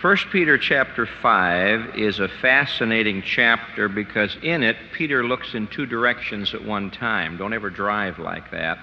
1 0.00 0.16
Peter 0.32 0.56
chapter 0.56 1.04
5 1.04 1.94
is 1.94 2.20
a 2.20 2.28
fascinating 2.28 3.20
chapter 3.20 3.86
because 3.86 4.34
in 4.42 4.62
it 4.62 4.74
Peter 4.94 5.22
looks 5.22 5.52
in 5.52 5.66
two 5.66 5.84
directions 5.84 6.54
at 6.54 6.64
one 6.64 6.90
time. 6.90 7.36
Don't 7.36 7.52
ever 7.52 7.68
drive 7.68 8.18
like 8.18 8.50
that. 8.50 8.78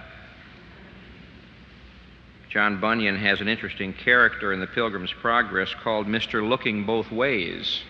John 2.50 2.80
Bunyan 2.80 3.18
has 3.18 3.42
an 3.42 3.48
interesting 3.48 3.94
character 3.94 4.54
in 4.54 4.60
the 4.60 4.68
Pilgrim's 4.68 5.12
Progress 5.12 5.74
called 5.74 6.06
Mr. 6.06 6.48
Looking 6.48 6.86
Both 6.86 7.12
Ways. 7.12 7.82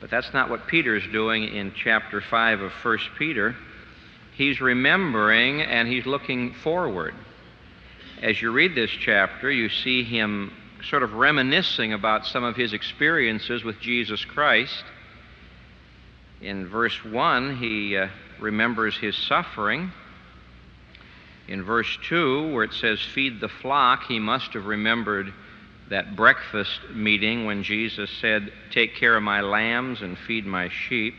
But 0.00 0.10
that's 0.10 0.32
not 0.32 0.48
what 0.48 0.68
Peter's 0.68 1.06
doing 1.10 1.42
in 1.42 1.72
chapter 1.74 2.20
5 2.20 2.60
of 2.60 2.70
1 2.70 2.98
Peter. 3.18 3.56
He's 4.36 4.60
remembering 4.60 5.62
and 5.62 5.88
he's 5.88 6.06
looking 6.06 6.54
forward. 6.54 7.14
As 8.22 8.40
you 8.40 8.52
read 8.52 8.76
this 8.76 8.90
chapter, 8.90 9.50
you 9.50 9.68
see 9.68 10.04
him 10.04 10.52
sort 10.84 11.02
of 11.02 11.14
reminiscing 11.14 11.92
about 11.92 12.26
some 12.26 12.44
of 12.44 12.56
his 12.56 12.72
experiences 12.72 13.64
with 13.64 13.80
Jesus 13.80 14.24
Christ. 14.24 14.84
In 16.40 16.66
verse 16.66 17.04
1, 17.04 17.56
he 17.56 17.96
uh, 17.96 18.08
remembers 18.40 18.96
his 18.96 19.16
suffering. 19.16 19.92
In 21.48 21.62
verse 21.62 21.98
2, 22.08 22.52
where 22.52 22.64
it 22.64 22.72
says, 22.72 23.00
Feed 23.00 23.40
the 23.40 23.48
flock, 23.48 24.04
he 24.06 24.18
must 24.18 24.54
have 24.54 24.66
remembered 24.66 25.32
that 25.90 26.16
breakfast 26.16 26.80
meeting 26.94 27.44
when 27.44 27.62
Jesus 27.62 28.10
said, 28.20 28.52
Take 28.70 28.94
care 28.94 29.16
of 29.16 29.22
my 29.22 29.40
lambs 29.40 30.02
and 30.02 30.16
feed 30.16 30.46
my 30.46 30.68
sheep. 30.68 31.14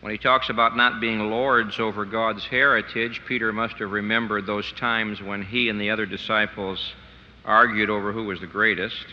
When 0.00 0.12
he 0.12 0.18
talks 0.18 0.50
about 0.50 0.76
not 0.76 1.00
being 1.00 1.30
lords 1.30 1.80
over 1.80 2.04
God's 2.04 2.44
heritage, 2.44 3.22
Peter 3.26 3.52
must 3.52 3.76
have 3.76 3.90
remembered 3.90 4.46
those 4.46 4.70
times 4.72 5.22
when 5.22 5.42
he 5.42 5.68
and 5.68 5.80
the 5.80 5.90
other 5.90 6.06
disciples 6.06 6.94
argued 7.44 7.90
over 7.90 8.12
who 8.12 8.24
was 8.24 8.40
the 8.40 8.46
greatest. 8.46 9.04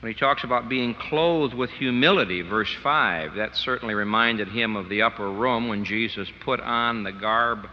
When 0.00 0.12
he 0.12 0.18
talks 0.18 0.42
about 0.42 0.68
being 0.68 0.94
clothed 0.94 1.54
with 1.54 1.70
humility, 1.70 2.42
verse 2.42 2.74
5, 2.82 3.34
that 3.34 3.56
certainly 3.56 3.94
reminded 3.94 4.48
him 4.48 4.74
of 4.74 4.88
the 4.88 5.02
upper 5.02 5.30
room 5.30 5.68
when 5.68 5.84
Jesus 5.84 6.28
put 6.40 6.58
on 6.60 7.04
the 7.04 7.12
garb 7.12 7.68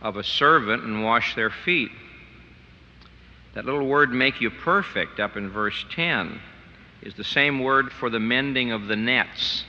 of 0.00 0.16
a 0.16 0.22
servant 0.22 0.84
and 0.84 1.02
washed 1.02 1.34
their 1.34 1.50
feet. 1.50 1.90
That 3.54 3.64
little 3.64 3.86
word, 3.86 4.12
make 4.12 4.40
you 4.40 4.50
perfect, 4.50 5.18
up 5.18 5.36
in 5.36 5.50
verse 5.50 5.84
10, 5.90 6.40
is 7.02 7.14
the 7.14 7.24
same 7.24 7.58
word 7.58 7.90
for 7.92 8.08
the 8.08 8.20
mending 8.20 8.70
of 8.70 8.86
the 8.86 8.94
nets. 8.94 9.64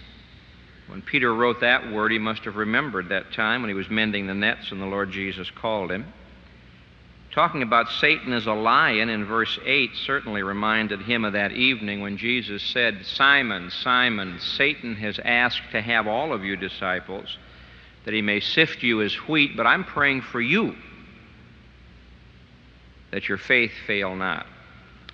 When 0.87 1.01
Peter 1.01 1.33
wrote 1.33 1.61
that 1.61 1.91
word, 1.91 2.11
he 2.11 2.19
must 2.19 2.43
have 2.43 2.55
remembered 2.55 3.09
that 3.09 3.33
time 3.33 3.61
when 3.61 3.69
he 3.69 3.75
was 3.75 3.89
mending 3.89 4.27
the 4.27 4.33
nets 4.35 4.71
and 4.71 4.79
the 4.79 4.85
Lord 4.85 5.11
Jesus 5.11 5.49
called 5.49 5.91
him. 5.91 6.05
Talking 7.31 7.61
about 7.61 7.89
Satan 7.89 8.33
as 8.33 8.47
a 8.47 8.53
lion 8.53 9.09
in 9.09 9.23
verse 9.23 9.59
8 9.63 9.91
certainly 9.95 10.41
reminded 10.41 11.02
him 11.02 11.23
of 11.23 11.33
that 11.33 11.52
evening 11.52 12.02
when 12.02 12.17
Jesus 12.17 12.63
said, 12.63 13.05
Simon, 13.05 13.69
Simon, 13.69 14.39
Satan 14.39 14.95
has 14.95 15.19
asked 15.23 15.61
to 15.71 15.81
have 15.81 16.08
all 16.08 16.33
of 16.33 16.44
you 16.44 16.55
disciples, 16.55 17.38
that 18.05 18.16
he 18.16 18.21
may 18.23 18.39
sift 18.39 18.81
you 18.81 19.03
as 19.03 19.13
wheat, 19.27 19.55
but 19.55 19.67
I'm 19.67 19.83
praying 19.83 20.21
for 20.21 20.41
you, 20.41 20.75
that 23.11 23.30
your 23.30 23.38
faith 23.38 23.73
fail 23.86 24.16
not. 24.16 24.47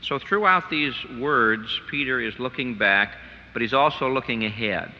So 0.01 0.17
throughout 0.17 0.69
these 0.69 0.93
words, 1.19 1.81
Peter 1.89 2.21
is 2.21 2.39
looking 2.39 2.77
back, 2.77 3.15
but 3.51 3.61
he's 3.61 3.73
also 3.73 4.09
looking 4.09 4.45
ahead. 4.45 4.93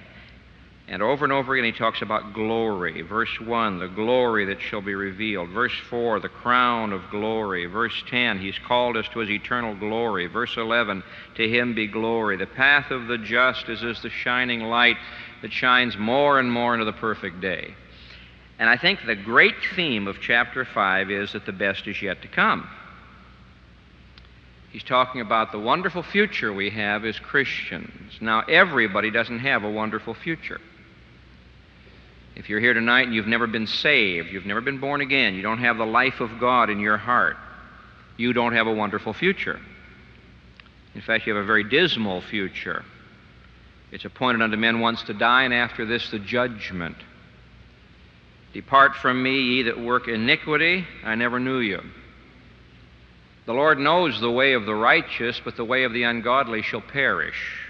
And 0.87 1.01
over 1.01 1.25
and 1.25 1.33
over 1.33 1.55
again, 1.55 1.65
he 1.65 1.77
talks 1.77 2.03
about 2.03 2.33
glory. 2.33 3.01
Verse 3.01 3.39
1, 3.39 3.79
the 3.79 3.87
glory 3.87 4.45
that 4.45 4.61
shall 4.61 4.81
be 4.81 4.93
revealed. 4.93 5.49
Verse 5.49 5.73
4, 5.89 6.19
the 6.19 6.29
crown 6.29 6.93
of 6.93 7.09
glory. 7.09 7.65
Verse 7.65 8.03
10, 8.07 8.37
he's 8.39 8.59
called 8.59 8.95
us 8.95 9.07
to 9.11 9.19
his 9.19 9.31
eternal 9.31 9.73
glory. 9.75 10.27
Verse 10.27 10.55
11, 10.55 11.01
to 11.37 11.49
him 11.49 11.73
be 11.73 11.87
glory. 11.87 12.37
The 12.37 12.45
path 12.45 12.91
of 12.91 13.07
the 13.07 13.17
just 13.17 13.67
is 13.67 13.83
as 13.83 13.99
the 14.03 14.11
shining 14.11 14.61
light 14.61 14.97
that 15.41 15.51
shines 15.51 15.97
more 15.97 16.39
and 16.39 16.51
more 16.51 16.75
into 16.75 16.85
the 16.85 16.93
perfect 16.93 17.41
day. 17.41 17.73
And 18.59 18.69
I 18.69 18.77
think 18.77 18.99
the 19.05 19.15
great 19.15 19.55
theme 19.75 20.07
of 20.07 20.21
chapter 20.21 20.65
5 20.65 21.09
is 21.09 21.33
that 21.33 21.47
the 21.47 21.51
best 21.51 21.87
is 21.87 21.99
yet 21.99 22.21
to 22.21 22.27
come. 22.27 22.69
He's 24.71 24.83
talking 24.83 25.21
about 25.21 25.51
the 25.51 25.59
wonderful 25.59 26.03
future 26.03 26.53
we 26.53 26.69
have 26.69 27.05
as 27.05 27.17
Christians. 27.17 28.21
Now, 28.21 28.41
everybody 28.41 29.09
doesn't 29.09 29.39
have 29.39 29.63
a 29.63 29.71
wonderful 29.71 30.13
future. 30.13 30.61
If 32.35 32.49
you're 32.49 32.59
here 32.59 32.73
tonight 32.73 33.03
and 33.03 33.15
you've 33.15 33.27
never 33.27 33.47
been 33.47 33.67
saved, 33.67 34.31
you've 34.31 34.45
never 34.45 34.61
been 34.61 34.79
born 34.79 35.01
again, 35.01 35.35
you 35.35 35.41
don't 35.41 35.59
have 35.59 35.77
the 35.77 35.85
life 35.85 36.19
of 36.19 36.39
God 36.39 36.69
in 36.69 36.79
your 36.79 36.97
heart, 36.97 37.37
you 38.17 38.33
don't 38.33 38.53
have 38.53 38.67
a 38.67 38.73
wonderful 38.73 39.13
future. 39.13 39.59
In 40.93 41.01
fact, 41.01 41.27
you 41.27 41.33
have 41.33 41.43
a 41.43 41.47
very 41.47 41.63
dismal 41.63 42.21
future. 42.21 42.83
It's 43.91 44.05
appointed 44.05 44.41
unto 44.41 44.57
men 44.57 44.79
once 44.79 45.03
to 45.03 45.13
die, 45.13 45.43
and 45.43 45.53
after 45.53 45.85
this 45.85 46.09
the 46.09 46.19
judgment. 46.19 46.97
Depart 48.53 48.95
from 48.95 49.21
me, 49.21 49.41
ye 49.41 49.63
that 49.63 49.79
work 49.79 50.07
iniquity, 50.07 50.85
I 51.03 51.15
never 51.15 51.39
knew 51.39 51.59
you. 51.59 51.81
The 53.45 53.53
Lord 53.53 53.77
knows 53.77 54.19
the 54.19 54.31
way 54.31 54.53
of 54.53 54.65
the 54.65 54.73
righteous, 54.73 55.39
but 55.43 55.55
the 55.55 55.65
way 55.65 55.83
of 55.83 55.93
the 55.93 56.03
ungodly 56.03 56.61
shall 56.61 56.81
perish. 56.81 57.64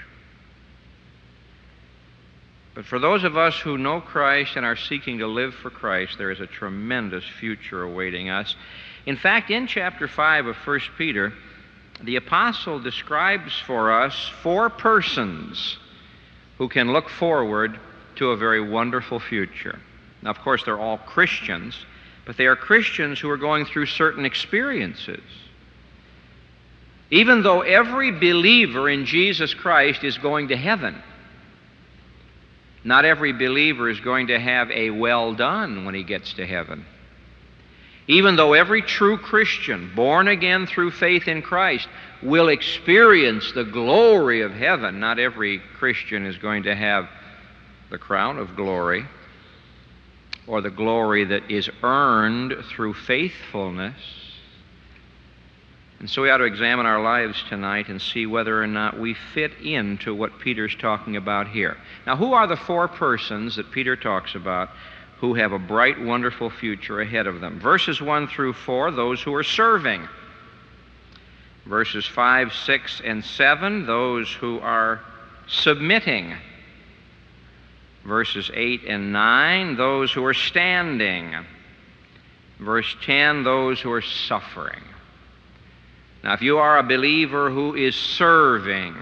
But 2.75 2.85
for 2.85 2.99
those 2.99 3.23
of 3.23 3.37
us 3.37 3.57
who 3.57 3.77
know 3.77 4.01
Christ 4.01 4.57
and 4.57 4.65
are 4.65 4.75
seeking 4.75 5.19
to 5.19 5.27
live 5.27 5.55
for 5.55 5.69
Christ, 5.69 6.17
there 6.17 6.29
is 6.29 6.41
a 6.41 6.45
tremendous 6.45 7.23
future 7.39 7.83
awaiting 7.83 8.29
us. 8.29 8.53
In 9.05 9.15
fact, 9.15 9.49
in 9.49 9.65
chapter 9.65 10.09
5 10.09 10.47
of 10.47 10.55
1 10.57 10.79
Peter, 10.97 11.33
the 12.03 12.17
apostle 12.17 12.79
describes 12.79 13.57
for 13.65 13.93
us 13.93 14.29
four 14.43 14.69
persons 14.69 15.77
who 16.57 16.67
can 16.67 16.91
look 16.91 17.07
forward 17.07 17.79
to 18.17 18.31
a 18.31 18.37
very 18.37 18.59
wonderful 18.59 19.21
future. 19.21 19.79
Now, 20.21 20.31
of 20.31 20.39
course, 20.39 20.65
they're 20.65 20.79
all 20.79 20.97
Christians, 20.97 21.85
but 22.25 22.35
they 22.35 22.45
are 22.45 22.57
Christians 22.57 23.21
who 23.21 23.29
are 23.29 23.37
going 23.37 23.65
through 23.65 23.85
certain 23.85 24.25
experiences. 24.25 25.23
Even 27.09 27.41
though 27.41 27.61
every 27.61 28.11
believer 28.11 28.89
in 28.89 29.05
Jesus 29.05 29.53
Christ 29.53 30.03
is 30.03 30.17
going 30.17 30.49
to 30.49 30.57
heaven, 30.57 31.01
not 32.85 33.03
every 33.03 33.33
believer 33.33 33.89
is 33.89 33.99
going 33.99 34.27
to 34.27 34.39
have 34.39 34.69
a 34.71 34.91
well 34.91 35.33
done 35.33 35.85
when 35.85 35.95
he 35.95 36.03
gets 36.03 36.33
to 36.33 36.45
heaven. 36.45 36.85
Even 38.07 38.35
though 38.35 38.53
every 38.53 38.83
true 38.83 39.17
Christian, 39.17 39.91
born 39.95 40.27
again 40.27 40.67
through 40.67 40.91
faith 40.91 41.27
in 41.27 41.41
Christ, 41.41 41.87
will 42.21 42.49
experience 42.49 43.51
the 43.51 43.63
glory 43.63 44.41
of 44.41 44.53
heaven, 44.53 44.99
not 44.99 45.17
every 45.17 45.59
Christian 45.79 46.27
is 46.27 46.37
going 46.37 46.63
to 46.63 46.75
have 46.75 47.09
the 47.89 47.97
crown 47.97 48.37
of 48.37 48.55
glory 48.55 49.05
or 50.45 50.61
the 50.61 50.69
glory 50.69 51.23
that 51.25 51.49
is 51.49 51.67
earned 51.81 52.53
through 52.69 52.93
faithfulness. 52.93 53.95
And 55.99 56.09
so 56.09 56.21
we 56.21 56.29
ought 56.29 56.37
to 56.37 56.43
examine 56.43 56.85
our 56.85 57.01
lives 57.01 57.41
tonight 57.47 57.87
and 57.87 58.01
see 58.01 58.25
whether 58.25 58.61
or 58.61 58.67
not 58.67 58.99
we 58.99 59.13
fit 59.33 59.53
into 59.63 60.13
what 60.13 60.39
Peter's 60.39 60.75
talking 60.75 61.15
about 61.15 61.47
here. 61.47 61.77
Now, 62.05 62.17
who 62.17 62.33
are 62.33 62.47
the 62.47 62.57
four 62.57 62.87
persons 62.87 63.55
that 63.55 63.71
Peter 63.71 63.95
talks 63.95 64.35
about 64.35 64.69
who 65.17 65.35
have 65.35 65.53
a 65.53 65.59
bright, 65.59 65.99
wonderful 66.01 66.49
future 66.49 66.99
ahead 66.99 67.27
of 67.27 67.39
them? 67.39 67.59
Verses 67.59 68.01
1 68.01 68.27
through 68.27 68.53
4, 68.53 68.91
those 68.91 69.21
who 69.21 69.33
are 69.33 69.43
serving. 69.43 70.07
Verses 71.65 72.05
5, 72.05 72.53
6, 72.53 73.01
and 73.03 73.23
7, 73.23 73.85
those 73.85 74.31
who 74.31 74.59
are 74.59 74.99
submitting. 75.47 76.35
Verses 78.03 78.51
8 78.53 78.83
and 78.85 79.13
9, 79.13 79.77
those 79.77 80.11
who 80.11 80.25
are 80.25 80.33
standing. 80.33 81.33
Verse 82.59 82.95
10, 83.03 83.43
those 83.43 83.79
who 83.79 83.91
are 83.91 84.01
suffering. 84.01 84.81
Now, 86.25 86.33
if 86.33 86.41
you 86.41 86.57
are 86.57 86.79
a 86.79 86.83
believer 86.83 87.51
who 87.51 87.75
is 87.75 87.95
serving, 87.95 88.95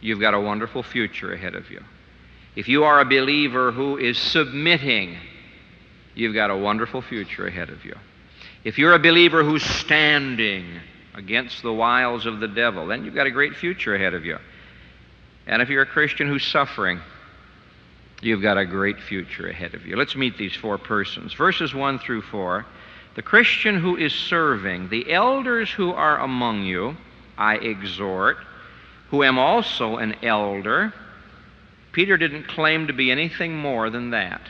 you've 0.00 0.20
got 0.20 0.34
a 0.34 0.40
wonderful 0.40 0.84
future 0.84 1.32
ahead 1.32 1.56
of 1.56 1.68
you. 1.68 1.82
If 2.54 2.68
you 2.68 2.84
are 2.84 3.00
a 3.00 3.04
believer 3.04 3.72
who 3.72 3.96
is 3.98 4.16
submitting, 4.16 5.16
you've 6.14 6.32
got 6.32 6.48
a 6.48 6.56
wonderful 6.56 7.02
future 7.02 7.48
ahead 7.48 7.70
of 7.70 7.84
you. 7.84 7.96
If 8.62 8.78
you're 8.78 8.94
a 8.94 9.00
believer 9.00 9.42
who's 9.42 9.64
standing 9.64 10.78
against 11.14 11.60
the 11.64 11.72
wiles 11.72 12.24
of 12.24 12.38
the 12.38 12.46
devil, 12.46 12.86
then 12.86 13.04
you've 13.04 13.16
got 13.16 13.26
a 13.26 13.32
great 13.32 13.56
future 13.56 13.92
ahead 13.96 14.14
of 14.14 14.24
you. 14.24 14.38
And 15.48 15.60
if 15.60 15.68
you're 15.68 15.82
a 15.82 15.86
Christian 15.86 16.28
who's 16.28 16.46
suffering, 16.46 17.00
you've 18.22 18.42
got 18.42 18.58
a 18.58 18.64
great 18.64 19.00
future 19.00 19.48
ahead 19.48 19.74
of 19.74 19.84
you. 19.86 19.96
Let's 19.96 20.14
meet 20.14 20.38
these 20.38 20.54
four 20.54 20.78
persons. 20.78 21.34
Verses 21.34 21.74
1 21.74 21.98
through 21.98 22.22
4. 22.22 22.64
The 23.14 23.22
Christian 23.22 23.76
who 23.76 23.96
is 23.96 24.14
serving, 24.14 24.88
the 24.88 25.12
elders 25.12 25.70
who 25.70 25.92
are 25.92 26.18
among 26.20 26.62
you, 26.62 26.96
I 27.36 27.56
exhort, 27.56 28.38
who 29.10 29.24
am 29.24 29.38
also 29.38 29.96
an 29.96 30.16
elder. 30.22 30.92
Peter 31.92 32.16
didn't 32.16 32.48
claim 32.48 32.86
to 32.86 32.92
be 32.92 33.10
anything 33.10 33.56
more 33.56 33.90
than 33.90 34.10
that. 34.10 34.42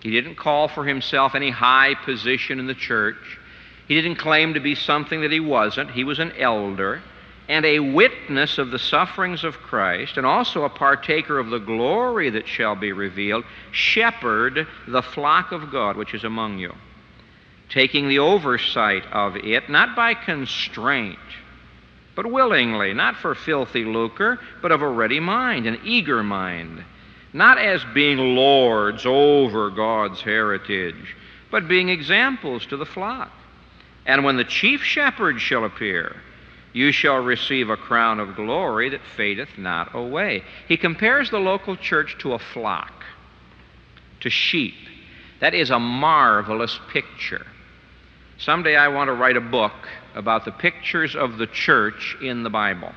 He 0.00 0.10
didn't 0.10 0.36
call 0.36 0.68
for 0.68 0.84
himself 0.84 1.34
any 1.34 1.50
high 1.50 1.94
position 1.94 2.58
in 2.58 2.66
the 2.66 2.74
church. 2.74 3.38
He 3.86 3.94
didn't 3.94 4.16
claim 4.16 4.54
to 4.54 4.60
be 4.60 4.74
something 4.74 5.20
that 5.20 5.30
he 5.30 5.40
wasn't. 5.40 5.90
He 5.90 6.04
was 6.04 6.18
an 6.18 6.32
elder 6.38 7.02
and 7.48 7.64
a 7.64 7.80
witness 7.80 8.58
of 8.58 8.70
the 8.70 8.78
sufferings 8.78 9.44
of 9.44 9.58
Christ, 9.58 10.16
and 10.16 10.24
also 10.24 10.64
a 10.64 10.70
partaker 10.70 11.38
of 11.38 11.50
the 11.50 11.58
glory 11.58 12.30
that 12.30 12.46
shall 12.48 12.74
be 12.74 12.92
revealed. 12.92 13.44
Shepherd 13.72 14.66
the 14.86 15.02
flock 15.02 15.52
of 15.52 15.70
God 15.70 15.96
which 15.96 16.14
is 16.14 16.24
among 16.24 16.58
you, 16.58 16.74
taking 17.72 18.08
the 18.08 18.18
oversight 18.18 19.04
of 19.12 19.34
it, 19.36 19.68
not 19.70 19.96
by 19.96 20.12
constraint, 20.12 21.18
but 22.14 22.30
willingly, 22.30 22.92
not 22.92 23.16
for 23.16 23.34
filthy 23.34 23.84
lucre, 23.84 24.38
but 24.60 24.70
of 24.70 24.82
a 24.82 24.88
ready 24.88 25.18
mind, 25.18 25.66
an 25.66 25.80
eager 25.82 26.22
mind, 26.22 26.84
not 27.32 27.56
as 27.56 27.82
being 27.94 28.18
lords 28.36 29.06
over 29.06 29.70
God's 29.70 30.20
heritage, 30.20 31.16
but 31.50 31.66
being 31.66 31.88
examples 31.88 32.66
to 32.66 32.76
the 32.76 32.84
flock. 32.84 33.32
And 34.04 34.22
when 34.22 34.36
the 34.36 34.44
chief 34.44 34.82
shepherd 34.82 35.40
shall 35.40 35.64
appear, 35.64 36.16
you 36.74 36.92
shall 36.92 37.22
receive 37.22 37.70
a 37.70 37.76
crown 37.76 38.20
of 38.20 38.36
glory 38.36 38.90
that 38.90 39.00
fadeth 39.16 39.56
not 39.56 39.94
away. 39.94 40.42
He 40.68 40.76
compares 40.76 41.30
the 41.30 41.38
local 41.38 41.76
church 41.76 42.16
to 42.18 42.34
a 42.34 42.38
flock, 42.38 43.04
to 44.20 44.28
sheep. 44.28 44.74
That 45.40 45.54
is 45.54 45.70
a 45.70 45.78
marvelous 45.78 46.78
picture. 46.92 47.46
Someday 48.38 48.76
I 48.76 48.88
want 48.88 49.08
to 49.08 49.14
write 49.14 49.36
a 49.36 49.40
book 49.40 49.88
about 50.14 50.44
the 50.44 50.52
pictures 50.52 51.14
of 51.16 51.38
the 51.38 51.46
church 51.46 52.16
in 52.20 52.42
the 52.42 52.50
Bible. 52.50 52.92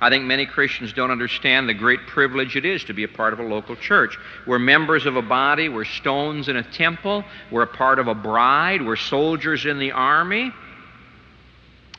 I 0.00 0.10
think 0.10 0.24
many 0.24 0.44
Christians 0.44 0.92
don't 0.92 1.10
understand 1.10 1.68
the 1.68 1.74
great 1.74 2.06
privilege 2.06 2.54
it 2.54 2.66
is 2.66 2.84
to 2.84 2.92
be 2.92 3.04
a 3.04 3.08
part 3.08 3.32
of 3.32 3.38
a 3.40 3.42
local 3.42 3.76
church. 3.76 4.18
We're 4.46 4.58
members 4.58 5.06
of 5.06 5.16
a 5.16 5.22
body, 5.22 5.70
we're 5.70 5.84
stones 5.84 6.48
in 6.48 6.56
a 6.56 6.62
temple, 6.62 7.24
we're 7.50 7.62
a 7.62 7.66
part 7.66 7.98
of 7.98 8.06
a 8.06 8.14
bride, 8.14 8.84
we're 8.84 8.96
soldiers 8.96 9.64
in 9.64 9.78
the 9.78 9.92
army. 9.92 10.52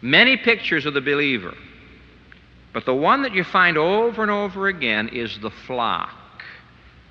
Many 0.02 0.38
pictures 0.38 0.86
of 0.86 0.94
the 0.94 1.02
believer. 1.02 1.56
But 2.72 2.86
the 2.86 2.94
one 2.94 3.24
that 3.24 3.34
you 3.34 3.44
find 3.44 3.78
over 3.78 4.22
and 4.22 4.30
over 4.30 4.68
again 4.68 5.10
is 5.10 5.40
the 5.40 5.50
flock. 5.50 6.44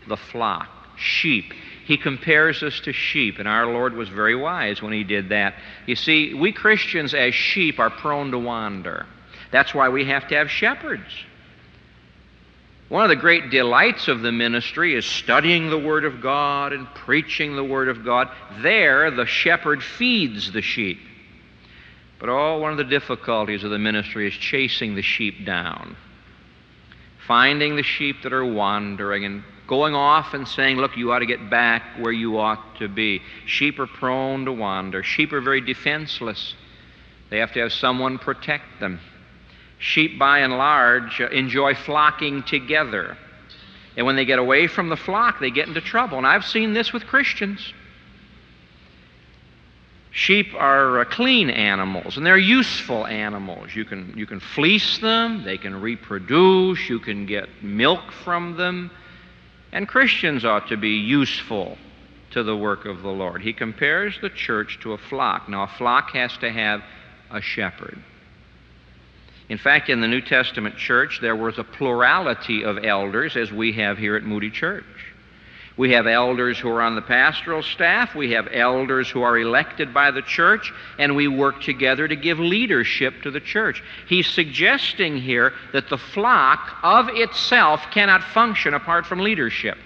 The 0.06 0.16
flock. 0.16 0.69
Sheep. 0.96 1.52
He 1.87 1.96
compares 1.96 2.62
us 2.64 2.81
to 2.81 2.93
sheep, 2.93 3.38
and 3.38 3.46
our 3.46 3.66
Lord 3.66 3.94
was 3.94 4.08
very 4.08 4.34
wise 4.34 4.82
when 4.82 4.93
he 4.93 5.04
did 5.04 5.28
that. 5.28 5.54
You 5.87 5.94
see, 5.94 6.34
we 6.34 6.50
Christians 6.50 7.14
as 7.14 7.32
sheep 7.34 7.78
are 7.78 7.90
prone 7.90 8.32
to 8.32 8.38
wander. 8.38 9.06
That's 9.52 9.72
why 9.72 9.88
we 9.88 10.04
have 10.06 10.26
to 10.28 10.34
have 10.34 10.50
shepherds. 10.50 11.12
One 12.88 13.02
of 13.02 13.08
the 13.08 13.16
great 13.16 13.50
delights 13.50 14.08
of 14.08 14.22
the 14.22 14.32
ministry 14.32 14.94
is 14.94 15.04
studying 15.04 15.70
the 15.70 15.78
Word 15.78 16.04
of 16.04 16.20
God 16.20 16.72
and 16.72 16.87
preaching 16.94 17.54
the 17.54 17.64
Word 17.64 17.88
of 17.88 18.04
God. 18.04 18.31
There, 18.60 19.10
the 19.10 19.26
shepherd 19.26 19.82
feeds 19.82 20.52
the 20.52 20.62
sheep. 20.62 20.98
But 22.19 22.28
oh, 22.28 22.58
one 22.58 22.72
of 22.72 22.78
the 22.78 22.84
difficulties 22.84 23.64
of 23.64 23.70
the 23.70 23.78
ministry 23.78 24.26
is 24.26 24.34
chasing 24.34 24.94
the 24.94 25.02
sheep 25.02 25.44
down, 25.44 25.96
finding 27.26 27.76
the 27.76 27.82
sheep 27.82 28.22
that 28.22 28.32
are 28.32 28.44
wandering 28.44 29.25
and 29.25 29.43
going 29.67 29.95
off 29.95 30.35
and 30.35 30.47
saying, 30.47 30.77
Look, 30.77 30.97
you 30.97 31.13
ought 31.13 31.21
to 31.21 31.27
get 31.27 31.51
back 31.51 31.83
where 31.99 32.13
you 32.13 32.39
ought 32.39 32.77
to 32.79 32.89
be. 32.89 33.23
Sheep 33.47 33.79
are 33.79 33.87
prone 33.87 34.45
to 34.45 34.53
wander, 34.53 35.03
sheep 35.03 35.33
are 35.33 35.41
very 35.41 35.61
defenseless. 35.61 36.55
They 37.29 37.39
have 37.39 37.53
to 37.55 37.61
have 37.61 37.73
someone 37.73 38.19
protect 38.19 38.81
them. 38.81 39.01
Sheep, 39.79 40.19
by 40.19 40.39
and 40.39 40.57
large, 40.57 41.21
uh, 41.21 41.29
enjoy 41.29 41.75
flocking 41.75 42.43
together. 42.45 43.19
And 43.97 44.07
when 44.07 44.17
they 44.17 44.25
get 44.25 44.39
away 44.39 44.67
from 44.67 44.89
the 44.89 44.97
flock, 44.97 45.41
they 45.41 45.51
get 45.51 45.69
into 45.69 45.81
trouble. 45.81 46.19
And 46.19 46.27
I've 46.27 46.45
seen 46.45 46.73
this 46.73 46.93
with 46.93 47.07
Christians. 47.07 47.73
Sheep 50.13 50.55
are 50.55 51.01
uh, 51.01 51.05
clean 51.05 51.51
animals, 51.51 52.17
and 52.17 52.25
they're 52.25 52.39
useful 52.39 53.07
animals. 53.07 53.75
You 53.75 53.85
can, 53.85 54.15
you 54.17 54.25
can 54.25 54.41
fleece 54.41 54.97
them, 54.99 55.45
they 55.45 55.59
can 55.59 55.79
reproduce, 55.79 56.89
you 56.89 56.99
can 56.99 57.27
get 57.27 57.49
milk 57.63 58.13
from 58.25 58.57
them. 58.57 58.91
And 59.76 59.87
Christians 59.87 60.43
ought 60.46 60.69
to 60.69 60.78
be 60.78 60.96
useful 60.96 61.76
to 62.31 62.43
the 62.43 62.56
work 62.56 62.87
of 62.87 63.02
the 63.02 63.11
Lord. 63.11 63.43
He 63.43 63.52
compares 63.52 64.19
the 64.23 64.31
church 64.31 64.78
to 64.81 64.94
a 64.94 64.99
flock. 64.99 65.50
Now, 65.50 65.64
a 65.64 65.67
flock 65.76 66.12
has 66.12 66.34
to 66.38 66.50
have 66.50 66.82
a 67.31 67.43
shepherd. 67.43 68.02
In 69.50 69.58
fact, 69.58 69.90
in 69.90 70.00
the 70.00 70.08
New 70.08 70.23
Testament 70.23 70.78
church, 70.78 71.19
there 71.20 71.37
was 71.37 71.58
a 71.58 71.62
plurality 71.62 72.64
of 72.64 72.87
elders, 72.87 73.37
as 73.37 73.52
we 73.52 73.73
have 73.73 73.99
here 73.99 74.17
at 74.17 74.23
Moody 74.23 74.50
Church. 74.50 75.06
We 75.76 75.93
have 75.93 76.06
elders 76.06 76.58
who 76.58 76.70
are 76.70 76.81
on 76.81 76.94
the 76.94 77.02
pastoral 77.02 77.62
staff. 77.62 78.14
We 78.14 78.31
have 78.32 78.49
elders 78.50 79.11
who 79.11 79.23
are 79.23 79.38
elected 79.38 79.93
by 79.93 80.11
the 80.11 80.23
church, 80.23 80.73
and 80.99 81.14
we 81.14 81.28
work 81.28 81.61
together 81.61 82.08
to 82.08 82.17
give 82.17 82.38
leadership 82.38 83.23
to 83.23 83.31
the 83.31 83.40
church. 83.40 83.82
He's 84.08 84.26
suggesting 84.26 85.19
here 85.19 85.52
that 85.73 85.90
the 85.90 85.99
flock 85.99 86.78
of 86.82 87.08
itself 87.11 87.82
cannot 87.90 88.23
function 88.23 88.73
apart 88.73 89.05
from 89.05 89.20
leadership. 89.20 89.76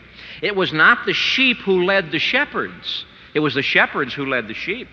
It 0.43 0.55
was 0.55 0.73
not 0.73 1.07
the 1.07 1.13
sheep 1.13 1.59
who 1.59 1.85
led 1.85 2.13
the 2.13 2.21
shepherds, 2.21 3.05
it 3.35 3.41
was 3.41 3.55
the 3.55 3.63
shepherds 3.63 4.15
who 4.15 4.27
led 4.27 4.47
the 4.47 4.55
sheep. 4.55 4.89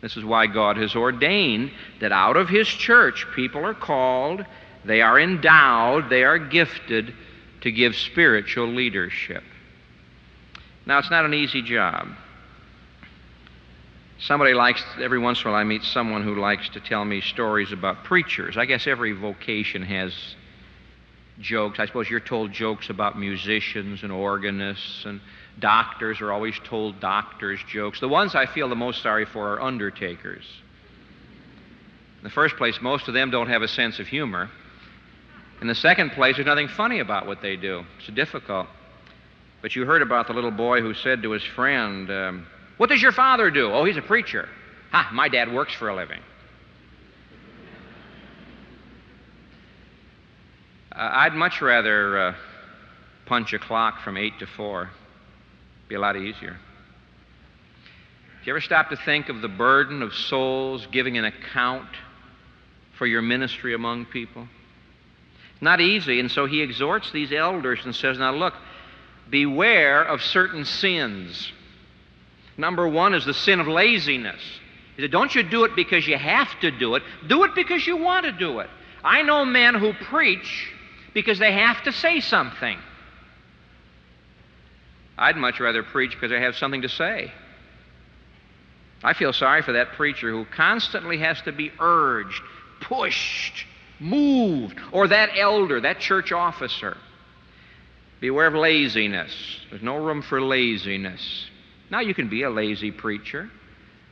This 0.00 0.16
is 0.16 0.24
why 0.24 0.46
God 0.46 0.76
has 0.76 0.94
ordained 0.94 1.72
that 2.00 2.12
out 2.12 2.36
of 2.36 2.48
His 2.48 2.68
church 2.68 3.26
people 3.34 3.64
are 3.64 3.74
called, 3.74 4.44
they 4.84 5.02
are 5.02 5.18
endowed, 5.18 6.08
they 6.08 6.24
are 6.24 6.38
gifted 6.38 7.12
to 7.62 7.72
give 7.72 7.96
spiritual 7.96 8.68
leadership. 8.68 9.42
Now, 10.86 10.98
it's 10.98 11.10
not 11.10 11.24
an 11.24 11.34
easy 11.34 11.62
job. 11.62 12.08
Somebody 14.18 14.54
likes, 14.54 14.82
every 15.00 15.18
once 15.18 15.42
in 15.42 15.48
a 15.48 15.50
while, 15.50 15.60
I 15.60 15.64
meet 15.64 15.82
someone 15.82 16.22
who 16.22 16.40
likes 16.40 16.68
to 16.70 16.80
tell 16.80 17.04
me 17.04 17.20
stories 17.20 17.72
about 17.72 18.04
preachers. 18.04 18.56
I 18.56 18.64
guess 18.64 18.86
every 18.86 19.12
vocation 19.12 19.82
has 19.82 20.14
jokes. 21.38 21.78
I 21.78 21.86
suppose 21.86 22.08
you're 22.08 22.20
told 22.20 22.52
jokes 22.52 22.88
about 22.88 23.18
musicians 23.18 24.02
and 24.02 24.12
organists, 24.12 25.04
and 25.04 25.20
doctors 25.58 26.20
are 26.20 26.32
always 26.32 26.58
told 26.64 26.98
doctors' 27.00 27.60
jokes. 27.68 28.00
The 28.00 28.08
ones 28.08 28.34
I 28.34 28.46
feel 28.46 28.68
the 28.68 28.74
most 28.74 29.02
sorry 29.02 29.26
for 29.26 29.54
are 29.54 29.62
undertakers. 29.62 30.44
In 32.18 32.24
the 32.24 32.30
first 32.30 32.56
place, 32.56 32.80
most 32.80 33.08
of 33.08 33.14
them 33.14 33.30
don't 33.30 33.48
have 33.48 33.62
a 33.62 33.68
sense 33.68 33.98
of 33.98 34.06
humor. 34.06 34.50
In 35.60 35.68
the 35.68 35.74
second 35.74 36.10
place, 36.10 36.36
there's 36.36 36.46
nothing 36.46 36.68
funny 36.68 37.00
about 37.00 37.26
what 37.26 37.40
they 37.40 37.56
do. 37.56 37.84
It's 37.98 38.08
difficult. 38.08 38.66
But 39.62 39.74
you 39.74 39.86
heard 39.86 40.02
about 40.02 40.26
the 40.26 40.34
little 40.34 40.50
boy 40.50 40.80
who 40.80 40.92
said 40.94 41.22
to 41.22 41.30
his 41.30 41.42
friend, 41.42 42.10
um, 42.10 42.46
What 42.76 42.90
does 42.90 43.00
your 43.00 43.12
father 43.12 43.50
do? 43.50 43.72
Oh, 43.72 43.84
he's 43.84 43.96
a 43.96 44.02
preacher. 44.02 44.48
Ha, 44.92 45.10
my 45.12 45.28
dad 45.28 45.52
works 45.52 45.74
for 45.74 45.88
a 45.88 45.96
living. 45.96 46.20
Uh, 50.92 51.10
I'd 51.12 51.34
much 51.34 51.60
rather 51.60 52.18
uh, 52.18 52.34
punch 53.26 53.52
a 53.52 53.58
clock 53.58 54.02
from 54.02 54.16
8 54.16 54.38
to 54.38 54.46
4. 54.46 54.90
Be 55.88 55.94
a 55.94 56.00
lot 56.00 56.16
easier. 56.16 56.52
Do 56.52 58.50
you 58.50 58.52
ever 58.52 58.60
stop 58.60 58.90
to 58.90 58.96
think 58.96 59.28
of 59.28 59.42
the 59.42 59.48
burden 59.48 60.02
of 60.02 60.14
souls 60.14 60.86
giving 60.92 61.18
an 61.18 61.24
account 61.24 61.88
for 62.96 63.06
your 63.06 63.20
ministry 63.20 63.74
among 63.74 64.06
people? 64.06 64.48
Not 65.60 65.80
easy. 65.80 66.20
And 66.20 66.30
so 66.30 66.46
he 66.46 66.60
exhorts 66.60 67.10
these 67.12 67.32
elders 67.32 67.80
and 67.84 67.94
says, 67.94 68.18
Now 68.18 68.34
look, 68.34 68.54
beware 69.30 70.02
of 70.02 70.22
certain 70.22 70.64
sins. 70.64 71.52
Number 72.56 72.86
one 72.88 73.14
is 73.14 73.24
the 73.24 73.34
sin 73.34 73.60
of 73.60 73.68
laziness. 73.68 74.40
He 74.96 75.02
said, 75.02 75.10
Don't 75.10 75.34
you 75.34 75.42
do 75.42 75.64
it 75.64 75.76
because 75.76 76.06
you 76.06 76.16
have 76.16 76.48
to 76.60 76.70
do 76.70 76.94
it, 76.94 77.02
do 77.26 77.44
it 77.44 77.54
because 77.54 77.86
you 77.86 77.96
want 77.96 78.26
to 78.26 78.32
do 78.32 78.60
it. 78.60 78.70
I 79.04 79.22
know 79.22 79.44
men 79.44 79.74
who 79.74 79.92
preach 79.92 80.72
because 81.14 81.38
they 81.38 81.52
have 81.52 81.82
to 81.84 81.92
say 81.92 82.20
something. 82.20 82.78
I'd 85.18 85.36
much 85.36 85.60
rather 85.60 85.82
preach 85.82 86.12
because 86.12 86.32
I 86.32 86.40
have 86.40 86.56
something 86.56 86.82
to 86.82 86.88
say. 86.88 87.32
I 89.02 89.12
feel 89.12 89.32
sorry 89.32 89.62
for 89.62 89.72
that 89.72 89.92
preacher 89.92 90.30
who 90.30 90.44
constantly 90.44 91.18
has 91.18 91.40
to 91.42 91.52
be 91.52 91.70
urged, 91.78 92.42
pushed, 92.80 93.66
moved, 94.00 94.78
or 94.92 95.08
that 95.08 95.30
elder, 95.36 95.80
that 95.80 96.00
church 96.00 96.32
officer. 96.32 96.96
Beware 98.20 98.46
of 98.46 98.54
laziness. 98.54 99.32
There's 99.70 99.82
no 99.82 99.96
room 99.96 100.22
for 100.22 100.40
laziness. 100.40 101.46
Now, 101.90 102.00
you 102.00 102.14
can 102.14 102.28
be 102.28 102.42
a 102.42 102.50
lazy 102.50 102.90
preacher. 102.90 103.50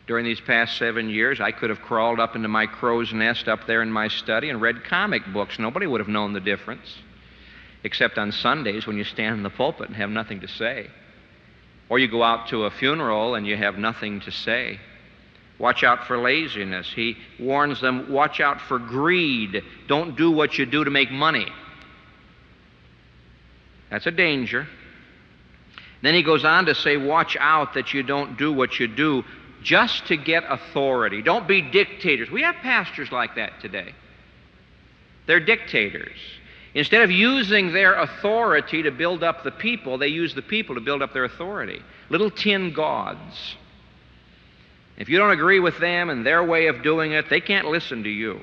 During 0.06 0.26
these 0.26 0.40
past 0.40 0.76
seven 0.76 1.08
years, 1.08 1.40
I 1.40 1.50
could 1.50 1.70
have 1.70 1.80
crawled 1.80 2.20
up 2.20 2.36
into 2.36 2.48
my 2.48 2.66
crow's 2.66 3.12
nest 3.12 3.48
up 3.48 3.66
there 3.66 3.80
in 3.82 3.90
my 3.90 4.08
study 4.08 4.50
and 4.50 4.60
read 4.60 4.84
comic 4.84 5.22
books. 5.32 5.58
Nobody 5.58 5.86
would 5.86 6.00
have 6.00 6.08
known 6.08 6.34
the 6.34 6.40
difference, 6.40 6.98
except 7.82 8.18
on 8.18 8.30
Sundays 8.30 8.86
when 8.86 8.98
you 8.98 9.04
stand 9.04 9.36
in 9.36 9.42
the 9.42 9.50
pulpit 9.50 9.88
and 9.88 9.96
have 9.96 10.10
nothing 10.10 10.40
to 10.40 10.48
say. 10.48 10.90
Or 11.88 11.98
you 11.98 12.08
go 12.08 12.22
out 12.22 12.48
to 12.48 12.64
a 12.64 12.70
funeral 12.70 13.34
and 13.34 13.46
you 13.46 13.56
have 13.56 13.78
nothing 13.78 14.20
to 14.20 14.30
say. 14.30 14.78
Watch 15.58 15.84
out 15.84 16.06
for 16.06 16.18
laziness. 16.18 16.92
He 16.92 17.16
warns 17.38 17.80
them, 17.80 18.10
watch 18.10 18.40
out 18.40 18.60
for 18.60 18.78
greed. 18.78 19.62
Don't 19.86 20.16
do 20.16 20.30
what 20.30 20.58
you 20.58 20.66
do 20.66 20.84
to 20.84 20.90
make 20.90 21.10
money. 21.10 21.46
That's 23.90 24.06
a 24.06 24.10
danger. 24.10 24.66
Then 26.02 26.14
he 26.14 26.22
goes 26.22 26.44
on 26.44 26.66
to 26.66 26.74
say, 26.74 26.96
watch 26.96 27.36
out 27.38 27.74
that 27.74 27.94
you 27.94 28.02
don't 28.02 28.36
do 28.36 28.52
what 28.52 28.78
you 28.78 28.88
do 28.88 29.24
just 29.62 30.06
to 30.06 30.16
get 30.16 30.44
authority. 30.48 31.22
Don't 31.22 31.48
be 31.48 31.62
dictators. 31.62 32.30
We 32.30 32.42
have 32.42 32.56
pastors 32.56 33.10
like 33.10 33.36
that 33.36 33.60
today. 33.60 33.94
They're 35.26 35.40
dictators. 35.40 36.18
Instead 36.74 37.02
of 37.02 37.10
using 37.10 37.72
their 37.72 37.94
authority 37.94 38.82
to 38.82 38.90
build 38.90 39.22
up 39.22 39.44
the 39.44 39.52
people, 39.52 39.96
they 39.96 40.08
use 40.08 40.34
the 40.34 40.42
people 40.42 40.74
to 40.74 40.80
build 40.80 41.00
up 41.00 41.12
their 41.12 41.24
authority. 41.24 41.80
Little 42.10 42.30
tin 42.30 42.72
gods. 42.74 43.56
If 44.96 45.08
you 45.08 45.18
don't 45.18 45.32
agree 45.32 45.60
with 45.60 45.78
them 45.78 46.08
and 46.10 46.24
their 46.24 46.44
way 46.44 46.68
of 46.68 46.82
doing 46.82 47.12
it, 47.12 47.28
they 47.28 47.40
can't 47.40 47.66
listen 47.68 48.04
to 48.04 48.10
you. 48.10 48.40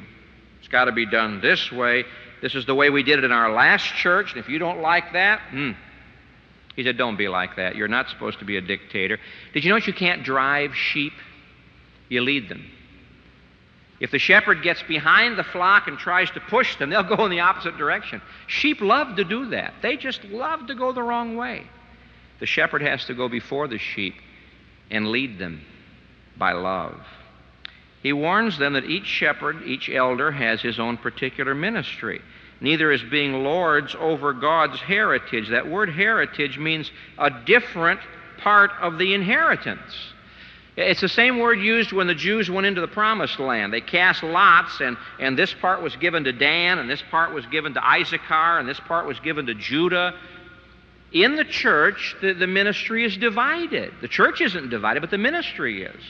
It's 0.60 0.67
got 0.67 0.86
to 0.86 0.91
be 0.91 1.05
done 1.05 1.41
this 1.41 1.72
way. 1.72 2.05
This 2.41 2.55
is 2.55 2.65
the 2.65 2.75
way 2.75 2.89
we 2.89 3.03
did 3.03 3.20
it 3.20 3.24
in 3.24 3.31
our 3.31 3.51
last 3.51 3.86
church, 3.86 4.31
and 4.34 4.39
if 4.39 4.50
you 4.50 4.60
don't 4.60 4.81
like 4.81 5.13
that, 5.13 5.41
hmm. 5.50 5.72
He 6.75 6.84
said, 6.84 6.98
Don't 6.98 7.17
be 7.17 7.27
like 7.27 7.58
that. 7.58 7.75
You're 7.75 7.88
not 7.88 8.10
supposed 8.10 8.39
to 8.39 8.46
be 8.46 8.58
a 8.58 8.62
dictator. 8.62 9.20
Did 9.53 9.63
you 9.63 9.72
notice 9.72 9.88
you 9.88 9.93
can't 9.93 10.24
drive 10.24 10.75
sheep? 10.75 11.13
You 12.10 12.22
lead 12.22 12.50
them. 12.50 12.65
If 14.00 14.10
the 14.10 14.20
shepherd 14.20 14.63
gets 14.63 14.81
behind 14.81 15.38
the 15.38 15.43
flock 15.43 15.88
and 15.88 15.98
tries 15.98 16.31
to 16.31 16.39
push 16.39 16.77
them, 16.77 16.89
they'll 16.89 17.03
go 17.03 17.24
in 17.25 17.31
the 17.31 17.41
opposite 17.41 17.77
direction. 17.77 18.22
Sheep 18.48 18.81
love 18.81 19.15
to 19.17 19.24
do 19.24 19.50
that. 19.50 19.75
They 19.81 19.96
just 19.96 20.24
love 20.25 20.67
to 20.67 20.75
go 20.75 20.91
the 20.91 21.03
wrong 21.03 21.38
way. 21.38 21.63
The 22.39 22.48
shepherd 22.48 22.81
has 22.81 23.05
to 23.05 23.13
go 23.13 23.29
before 23.29 23.67
the 23.67 23.77
sheep 23.77 24.15
and 24.89 25.10
lead 25.10 25.38
them 25.38 25.62
by 26.38 26.54
love. 26.54 27.00
He 28.02 28.14
warns 28.14 28.58
them 28.58 28.74
that 28.74 28.86
each 28.86 29.06
shepherd, 29.06 29.64
each 29.64 29.90
elder, 29.90 30.32
has 30.32 30.62
his 30.62 30.80
own 30.80 30.98
particular 30.98 31.54
ministry. 31.54 32.22
Neither 32.60 32.92
is 32.92 33.04
being 33.04 33.44
lords 33.44 33.96
over 34.00 34.34
God's 34.34 34.80
heritage. 34.80 35.50
That 35.50 35.68
word 35.68 35.90
heritage 35.90 36.58
means 36.58 36.92
a 37.18 37.30
different 37.46 38.00
part 38.38 38.72
of 38.80 38.98
the 38.98 39.14
inheritance. 39.14 40.14
It's 40.78 41.02
the 41.02 41.10
same 41.10 41.40
word 41.40 41.60
used 41.60 41.92
when 41.92 42.08
the 42.08 42.16
Jews 42.16 42.50
went 42.50 42.66
into 42.66 42.82
the 42.82 42.88
promised 42.88 43.40
land. 43.40 43.74
They 43.74 43.82
cast 43.82 44.24
lots, 44.24 44.80
and, 44.80 44.96
and 45.20 45.38
this 45.38 45.54
part 45.54 45.82
was 45.82 45.96
given 45.98 46.24
to 46.24 46.32
Dan, 46.32 46.80
and 46.80 46.90
this 46.90 47.04
part 47.12 47.34
was 47.34 47.46
given 47.48 47.74
to 47.74 47.86
Issachar, 47.86 48.60
and 48.60 48.68
this 48.68 48.80
part 48.80 49.06
was 49.06 49.20
given 49.20 49.48
to 49.48 49.54
Judah. 49.54 50.14
In 51.12 51.36
the 51.36 51.44
church, 51.44 52.16
the, 52.22 52.34
the 52.34 52.48
ministry 52.48 53.04
is 53.04 53.18
divided. 53.18 53.94
The 54.02 54.08
church 54.08 54.40
isn't 54.40 54.70
divided, 54.70 55.02
but 55.02 55.12
the 55.12 55.18
ministry 55.18 55.84
is. 55.84 56.02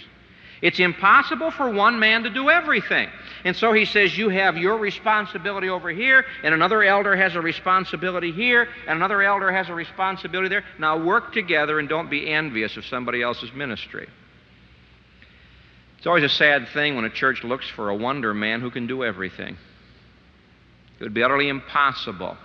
It's 0.62 0.80
impossible 0.80 1.50
for 1.50 1.70
one 1.70 2.00
man 2.00 2.24
to 2.24 2.30
do 2.30 2.50
everything. 2.50 3.10
And 3.44 3.56
so 3.56 3.74
he 3.74 3.86
says, 3.86 4.16
You 4.16 4.30
have 4.30 4.58
your 4.58 4.78
responsibility 4.78 5.70
over 5.70 5.90
here, 5.90 6.24
and 6.44 6.54
another 6.54 6.84
elder 6.84 7.16
has 7.16 7.36
a 7.36 7.42
responsibility 7.42 8.32
here, 8.32 8.68
and 8.88 8.98
another 8.98 9.24
elder 9.24 9.52
has 9.52 9.70
a 9.70 9.74
responsibility 9.74 10.50
there. 10.50 10.64
Now 10.78 11.04
work 11.04 11.34
together 11.34 11.80
and 11.80 11.90
don't 11.90 12.10
be 12.10 12.32
envious 12.32 12.78
of 12.78 12.86
somebody 12.86 13.24
else's 13.24 13.52
ministry. 13.54 14.08
It's 15.98 16.08
always 16.08 16.24
a 16.24 16.30
sad 16.30 16.68
thing 16.70 16.96
when 16.96 17.06
a 17.06 17.10
church 17.10 17.44
looks 17.44 17.68
for 17.68 17.90
a 17.90 17.96
wonder 17.96 18.34
man 18.34 18.62
who 18.62 18.70
can 18.70 18.86
do 18.86 19.04
everything. 19.04 19.58
It 21.00 21.04
would 21.04 21.14
be 21.14 21.24
utterly 21.24 21.50
impossible 21.50 22.38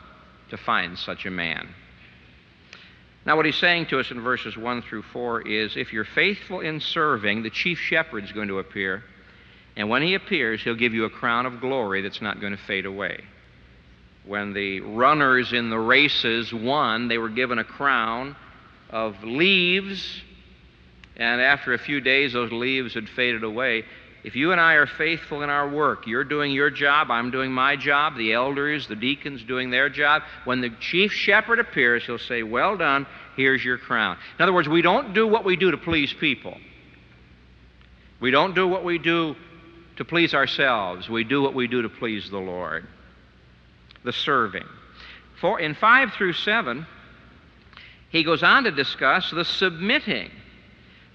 to 0.50 0.56
find 0.56 0.99
such 0.99 1.26
a 1.26 1.30
man. 1.30 1.68
Now, 3.26 3.35
what 3.35 3.45
he's 3.45 3.56
saying 3.56 3.87
to 3.87 3.99
us 3.99 4.12
in 4.12 4.21
verses 4.21 4.56
1 4.56 4.83
through 4.83 5.02
4 5.02 5.49
is 5.49 5.76
if 5.76 5.92
you're 5.92 6.04
faithful 6.04 6.61
in 6.61 6.78
serving, 6.78 7.42
the 7.42 7.50
chief 7.50 7.80
shepherd 7.80 8.23
is 8.23 8.30
going 8.30 8.47
to 8.49 8.61
appear. 8.61 9.02
And 9.76 9.90
when 9.90 10.00
he 10.00 10.14
appears, 10.14 10.62
he'll 10.62 10.76
give 10.76 10.95
you 10.95 11.06
a 11.06 11.11
crown 11.11 11.45
of 11.45 11.61
glory 11.61 12.02
that's 12.02 12.23
not 12.23 12.40
going 12.40 12.56
to 12.56 12.62
fade 12.62 12.87
away. 12.87 13.25
When 14.25 14.52
the 14.52 14.80
runners 14.80 15.52
in 15.52 15.71
the 15.71 15.78
races 15.78 16.54
won, 16.54 17.09
they 17.09 17.18
were 17.18 17.28
given 17.28 17.59
a 17.59 17.64
crown 17.64 18.37
of 18.90 19.23
leaves. 19.25 20.23
And 21.16 21.40
after 21.40 21.75
a 21.75 21.78
few 21.78 22.00
days, 22.00 22.33
those 22.33 22.52
leaves 22.52 22.95
had 22.95 23.09
faded 23.09 23.42
away. 23.42 23.85
If 24.26 24.35
you 24.35 24.50
and 24.50 24.61
I 24.61 24.75
are 24.75 24.88
faithful 24.88 25.42
in 25.42 25.50
our 25.50 25.68
work, 25.68 26.09
you're 26.09 26.25
doing 26.25 26.50
your 26.50 26.68
job, 26.68 27.12
I'm 27.12 27.30
doing 27.30 27.52
my 27.52 27.76
job, 27.76 28.16
the 28.16 28.33
elders, 28.33 28.88
the 28.88 28.97
deacons 28.97 29.45
doing 29.45 29.71
their 29.71 29.88
job. 29.88 30.25
When 30.45 30.61
the 30.61 30.71
chief 30.80 31.12
shepherd 31.12 31.61
appears, 31.61 32.04
he'll 32.04 32.18
say, 32.18 32.42
Well 32.42 32.76
done, 32.76 33.06
here's 33.37 33.64
your 33.64 33.78
crown. 33.78 34.18
In 34.37 34.42
other 34.42 34.52
words, 34.52 34.68
we 34.68 34.83
don't 34.83 35.14
do 35.14 35.28
what 35.28 35.45
we 35.45 35.54
do 35.54 35.71
to 35.71 35.76
please 35.76 36.12
people. 36.12 36.59
We 38.18 38.33
don't 38.33 38.52
do 38.56 38.66
what 38.66 38.83
we 38.83 38.99
do 38.99 39.37
to 39.95 40.04
please 40.04 40.35
ourselves. 40.35 41.09
We 41.09 41.23
do 41.23 41.40
what 41.40 41.54
we 41.54 41.68
do 41.68 41.83
to 41.83 41.88
please 41.88 42.28
the 42.28 42.38
Lord. 42.38 42.85
The 44.02 44.12
serving. 44.12 44.66
For 45.40 45.61
in 45.61 45.76
5 45.76 46.14
through 46.14 46.33
7, 46.33 46.85
he 48.09 48.25
goes 48.25 48.42
on 48.42 48.64
to 48.64 48.73
discuss 48.73 49.30
the 49.30 49.45
submitting. 49.45 50.33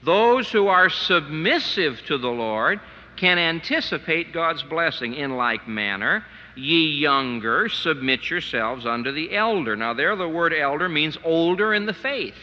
Those 0.02 0.50
who 0.50 0.70
are 0.70 0.90
submissive 0.90 2.02
to 2.06 2.18
the 2.18 2.30
Lord 2.30 2.80
can 3.22 3.38
anticipate 3.38 4.34
God's 4.34 4.64
blessing 4.64 5.14
in 5.14 5.38
like 5.38 5.68
manner. 5.68 6.26
Ye 6.56 6.98
younger, 6.98 7.70
submit 7.70 8.28
yourselves 8.28 8.84
unto 8.88 9.12
the 9.12 9.36
elder. 9.36 9.76
Now, 9.76 9.94
there 9.94 10.16
the 10.16 10.28
word 10.28 10.54
elder 10.54 10.90
means 10.90 11.20
older 11.24 11.72
in 11.72 11.86
the 11.86 11.94
faith. 11.94 12.34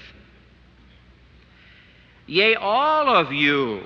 Yea, 2.27 2.55
all 2.55 3.09
of 3.09 3.33
you. 3.33 3.83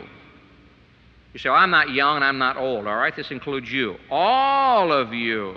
You 1.32 1.38
say, 1.38 1.49
well, 1.49 1.58
I'm 1.58 1.70
not 1.70 1.88
young 1.90 2.16
and 2.16 2.25
I'm 2.25 2.37
not 2.37 2.58
old. 2.58 2.87
All 2.87 2.96
right, 2.96 3.16
this 3.16 3.30
includes 3.30 3.72
you. 3.72 3.96
All 4.11 4.92
of 4.92 5.14
you 5.14 5.56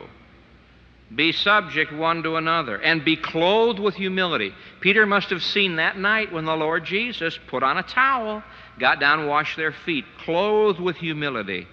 be 1.13 1.33
subject 1.33 1.91
one 1.91 2.23
to 2.23 2.37
another 2.37 2.81
and 2.81 3.03
be 3.03 3.17
clothed 3.17 3.79
with 3.79 3.95
humility. 3.95 4.53
Peter 4.79 5.05
must 5.05 5.29
have 5.31 5.43
seen 5.43 5.75
that 5.75 5.97
night 5.97 6.31
when 6.31 6.45
the 6.45 6.55
Lord 6.55 6.85
Jesus 6.85 7.37
put 7.47 7.61
on 7.61 7.77
a 7.77 7.83
towel 7.83 8.41
got 8.79 9.00
down 9.00 9.27
washed 9.27 9.58
their 9.58 9.72
feet, 9.72 10.05
clothed 10.24 10.79
with 10.79 10.98
humility. 10.98 11.67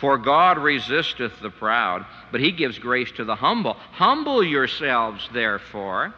For 0.00 0.18
God 0.18 0.58
resisteth 0.58 1.38
the 1.40 1.50
proud, 1.50 2.06
but 2.30 2.40
he 2.40 2.52
gives 2.52 2.78
grace 2.78 3.10
to 3.12 3.24
the 3.24 3.36
humble. 3.36 3.74
Humble 3.74 4.42
yourselves, 4.42 5.28
therefore, 5.32 6.14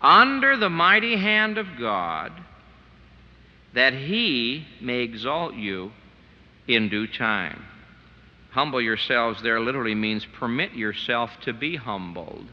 under 0.00 0.56
the 0.56 0.70
mighty 0.70 1.16
hand 1.16 1.58
of 1.58 1.66
God, 1.78 2.32
that 3.74 3.92
he 3.92 4.66
may 4.80 5.00
exalt 5.00 5.54
you 5.54 5.92
in 6.68 6.88
due 6.88 7.06
time. 7.06 7.64
Humble 8.52 8.80
yourselves 8.80 9.42
there 9.42 9.60
literally 9.60 9.94
means 9.94 10.24
permit 10.24 10.72
yourself 10.72 11.30
to 11.42 11.52
be 11.52 11.76
humbled. 11.76 12.46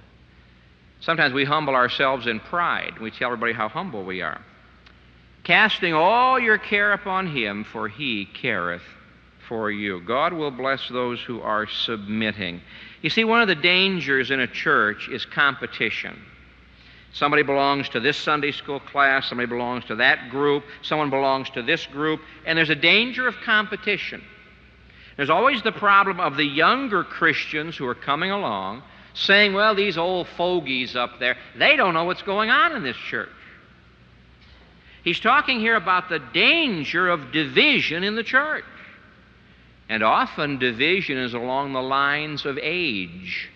Sometimes 1.00 1.34
we 1.34 1.46
humble 1.46 1.76
ourselves 1.76 2.28
in 2.28 2.40
pride. 2.40 3.00
We 3.00 3.12
tell 3.12 3.28
everybody 3.28 3.54
how 3.54 3.70
humble 3.70 4.04
we 4.04 4.22
are 4.22 4.42
casting 5.44 5.94
all 5.94 6.40
your 6.40 6.58
care 6.58 6.94
upon 6.94 7.28
him, 7.28 7.64
for 7.64 7.88
he 7.88 8.26
careth 8.26 8.84
for 9.48 9.70
you. 9.70 10.02
God 10.02 10.34
will 10.34 10.52
bless 10.52 10.88
those 10.90 11.20
who 11.22 11.42
are 11.42 11.68
submitting. 11.68 12.62
You 13.02 13.10
see, 13.10 13.24
one 13.24 13.42
of 13.42 13.48
the 13.48 13.56
dangers 13.56 14.32
in 14.32 14.40
a 14.40 14.48
church 14.48 15.10
is 15.10 15.26
competition. 15.26 16.20
Somebody 17.12 17.44
belongs 17.44 17.90
to 17.90 18.00
this 18.00 18.18
Sunday 18.18 18.52
school 18.52 18.80
class, 18.80 19.30
somebody 19.30 19.48
belongs 19.48 19.86
to 19.86 19.96
that 19.98 20.30
group, 20.32 20.64
someone 20.82 21.12
belongs 21.12 21.50
to 21.52 21.62
this 21.62 21.86
group, 21.86 22.22
and 22.46 22.58
there's 22.58 22.72
a 22.72 22.76
danger 22.76 23.28
of 23.28 23.36
competition. 23.44 24.24
There's 25.16 25.30
always 25.30 25.62
the 25.62 25.72
problem 25.72 26.20
of 26.20 26.38
the 26.38 26.46
younger 26.46 27.04
Christians 27.04 27.78
who 27.78 27.86
are 27.86 27.94
coming 27.94 28.32
along 28.32 28.82
saying, 29.14 29.54
well, 29.54 29.76
these 29.76 29.96
old 29.96 30.28
fogies 30.30 30.96
up 30.96 31.20
there, 31.20 31.38
they 31.56 31.76
don't 31.76 31.94
know 31.94 32.06
what's 32.06 32.24
going 32.24 32.50
on 32.50 32.76
in 32.76 32.82
this 32.82 32.98
church. 32.98 33.30
He's 35.04 35.20
talking 35.20 35.60
here 35.60 35.76
about 35.76 36.10
the 36.10 36.20
danger 36.20 37.10
of 37.10 37.32
division 37.32 38.04
in 38.04 38.16
the 38.16 38.24
church. 38.24 38.64
And 39.90 40.02
often 40.02 40.60
division 40.60 41.18
is 41.18 41.34
along 41.34 41.74
the 41.74 41.82
lines 41.82 42.46
of 42.46 42.58
age. 42.58 43.50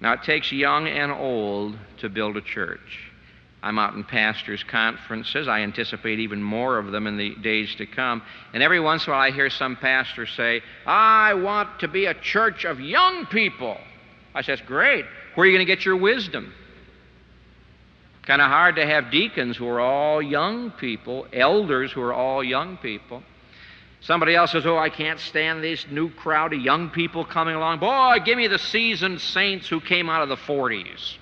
Now, 0.00 0.14
it 0.14 0.22
takes 0.22 0.50
young 0.50 0.88
and 0.88 1.12
old 1.12 1.76
to 1.98 2.08
build 2.08 2.38
a 2.38 2.40
church. 2.40 3.10
I'm 3.62 3.78
out 3.78 3.92
in 3.92 4.04
pastors' 4.04 4.64
conferences. 4.64 5.46
I 5.46 5.60
anticipate 5.60 6.18
even 6.18 6.42
more 6.42 6.78
of 6.78 6.92
them 6.92 7.06
in 7.06 7.18
the 7.18 7.34
days 7.36 7.74
to 7.74 7.84
come. 7.84 8.22
And 8.54 8.62
every 8.62 8.80
once 8.80 9.06
in 9.06 9.12
a 9.12 9.16
while, 9.16 9.22
I 9.22 9.32
hear 9.32 9.50
some 9.50 9.76
pastor 9.76 10.26
say, 10.26 10.62
I 10.86 11.34
want 11.34 11.80
to 11.80 11.88
be 11.88 12.06
a 12.06 12.14
church 12.14 12.64
of 12.64 12.80
young 12.80 13.26
people. 13.26 13.76
I 14.34 14.40
That's 14.40 14.62
great. 14.62 15.04
Where 15.34 15.44
are 15.44 15.46
you 15.46 15.56
going 15.56 15.66
to 15.66 15.70
get 15.70 15.84
your 15.84 15.96
wisdom? 15.96 16.54
Kind 18.30 18.42
of 18.42 18.48
hard 18.48 18.76
to 18.76 18.86
have 18.86 19.10
deacons 19.10 19.56
who 19.56 19.66
are 19.66 19.80
all 19.80 20.22
young 20.22 20.70
people, 20.70 21.26
elders 21.32 21.90
who 21.90 22.00
are 22.00 22.14
all 22.14 22.44
young 22.44 22.76
people. 22.76 23.24
Somebody 24.02 24.36
else 24.36 24.52
says, 24.52 24.64
Oh, 24.64 24.78
I 24.78 24.88
can't 24.88 25.18
stand 25.18 25.64
this 25.64 25.84
new 25.90 26.10
crowd 26.10 26.52
of 26.52 26.60
young 26.60 26.90
people 26.90 27.24
coming 27.24 27.56
along. 27.56 27.80
Boy, 27.80 28.18
give 28.24 28.38
me 28.38 28.46
the 28.46 28.60
seasoned 28.60 29.20
saints 29.20 29.66
who 29.66 29.80
came 29.80 30.08
out 30.08 30.22
of 30.22 30.28
the 30.28 30.36
40s. 30.36 31.16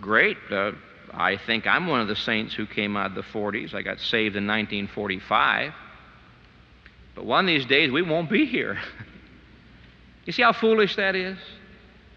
Great. 0.00 0.36
Uh, 0.48 0.74
I 1.12 1.36
think 1.36 1.66
I'm 1.66 1.88
one 1.88 2.00
of 2.00 2.06
the 2.06 2.14
saints 2.14 2.54
who 2.54 2.66
came 2.66 2.96
out 2.96 3.06
of 3.06 3.14
the 3.16 3.22
40s. 3.22 3.74
I 3.74 3.82
got 3.82 3.98
saved 3.98 4.36
in 4.36 4.46
1945. 4.46 5.74
But 7.16 7.26
one 7.26 7.46
of 7.46 7.48
these 7.48 7.66
days, 7.66 7.90
we 7.90 8.02
won't 8.02 8.30
be 8.30 8.46
here. 8.46 8.78
you 10.24 10.32
see 10.32 10.42
how 10.42 10.52
foolish 10.52 10.94
that 10.94 11.16
is? 11.16 11.36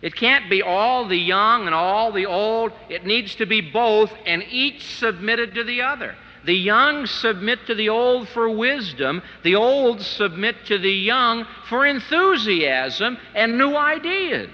It 0.03 0.15
can't 0.17 0.49
be 0.49 0.61
all 0.61 1.07
the 1.07 1.17
young 1.17 1.65
and 1.65 1.73
all 1.73 2.11
the 2.11 2.25
old. 2.25 2.73
It 2.89 3.05
needs 3.05 3.35
to 3.35 3.45
be 3.45 3.61
both, 3.61 4.13
and 4.25 4.43
each 4.51 4.83
submitted 4.97 5.55
to 5.55 5.63
the 5.63 5.81
other. 5.81 6.17
The 6.43 6.53
young 6.53 7.05
submit 7.05 7.67
to 7.67 7.73
the 7.73 7.87
old 7.87 8.27
for 8.27 8.49
wisdom, 8.49 9.21
the 9.43 9.55
old 9.55 10.01
submit 10.01 10.65
to 10.65 10.77
the 10.77 10.91
young 10.91 11.47
for 11.69 11.85
enthusiasm 11.85 13.17
and 13.33 13.57
new 13.57 13.77
ideas. 13.77 14.49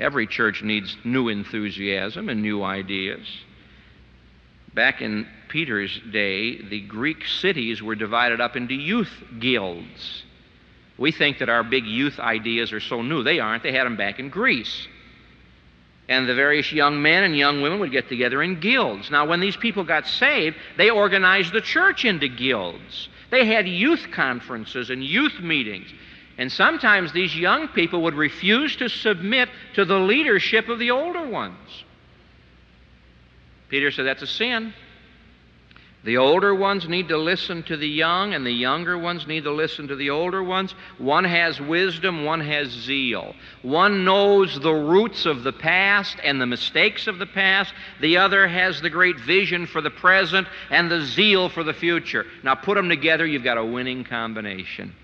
Every 0.00 0.26
church 0.26 0.60
needs 0.60 0.96
new 1.04 1.28
enthusiasm 1.28 2.28
and 2.28 2.42
new 2.42 2.64
ideas. 2.64 3.24
Back 4.74 5.00
in 5.00 5.28
Peter's 5.46 6.00
day, 6.10 6.60
the 6.60 6.80
Greek 6.80 7.24
cities 7.24 7.80
were 7.80 7.94
divided 7.94 8.40
up 8.40 8.56
into 8.56 8.74
youth 8.74 9.12
guilds. 9.38 10.24
We 10.98 11.12
think 11.12 11.38
that 11.38 11.48
our 11.48 11.62
big 11.62 11.86
youth 11.86 12.18
ideas 12.18 12.72
are 12.72 12.80
so 12.80 13.02
new. 13.02 13.22
They 13.22 13.38
aren't. 13.38 13.62
They 13.62 13.72
had 13.72 13.86
them 13.86 13.96
back 13.96 14.18
in 14.18 14.28
Greece. 14.28 14.88
And 16.08 16.28
the 16.28 16.34
various 16.34 16.72
young 16.72 17.00
men 17.00 17.22
and 17.22 17.36
young 17.36 17.62
women 17.62 17.80
would 17.80 17.92
get 17.92 18.08
together 18.08 18.42
in 18.42 18.60
guilds. 18.60 19.10
Now, 19.10 19.26
when 19.26 19.40
these 19.40 19.56
people 19.56 19.84
got 19.84 20.06
saved, 20.06 20.56
they 20.76 20.90
organized 20.90 21.52
the 21.52 21.60
church 21.60 22.04
into 22.04 22.28
guilds. 22.28 23.08
They 23.30 23.46
had 23.46 23.68
youth 23.68 24.10
conferences 24.10 24.90
and 24.90 25.04
youth 25.04 25.38
meetings. 25.40 25.92
And 26.38 26.50
sometimes 26.50 27.12
these 27.12 27.36
young 27.36 27.68
people 27.68 28.02
would 28.02 28.14
refuse 28.14 28.76
to 28.76 28.88
submit 28.88 29.48
to 29.74 29.84
the 29.84 29.98
leadership 29.98 30.68
of 30.68 30.78
the 30.78 30.92
older 30.92 31.28
ones. 31.28 31.84
Peter 33.68 33.90
said 33.90 34.06
that's 34.06 34.22
a 34.22 34.26
sin. 34.26 34.72
The 36.04 36.16
older 36.16 36.54
ones 36.54 36.88
need 36.88 37.08
to 37.08 37.18
listen 37.18 37.64
to 37.64 37.76
the 37.76 37.88
young, 37.88 38.32
and 38.32 38.46
the 38.46 38.52
younger 38.52 38.96
ones 38.96 39.26
need 39.26 39.44
to 39.44 39.52
listen 39.52 39.88
to 39.88 39.96
the 39.96 40.10
older 40.10 40.42
ones. 40.42 40.72
One 40.96 41.24
has 41.24 41.60
wisdom, 41.60 42.24
one 42.24 42.40
has 42.40 42.68
zeal. 42.68 43.34
One 43.62 44.04
knows 44.04 44.60
the 44.60 44.72
roots 44.72 45.26
of 45.26 45.42
the 45.42 45.52
past 45.52 46.18
and 46.22 46.40
the 46.40 46.46
mistakes 46.46 47.08
of 47.08 47.18
the 47.18 47.26
past. 47.26 47.74
The 48.00 48.18
other 48.18 48.46
has 48.46 48.80
the 48.80 48.90
great 48.90 49.18
vision 49.18 49.66
for 49.66 49.80
the 49.80 49.90
present 49.90 50.46
and 50.70 50.88
the 50.88 51.04
zeal 51.04 51.48
for 51.48 51.64
the 51.64 51.74
future. 51.74 52.24
Now 52.44 52.54
put 52.54 52.76
them 52.76 52.88
together, 52.88 53.26
you've 53.26 53.42
got 53.42 53.58
a 53.58 53.64
winning 53.64 54.04
combination. 54.04 54.94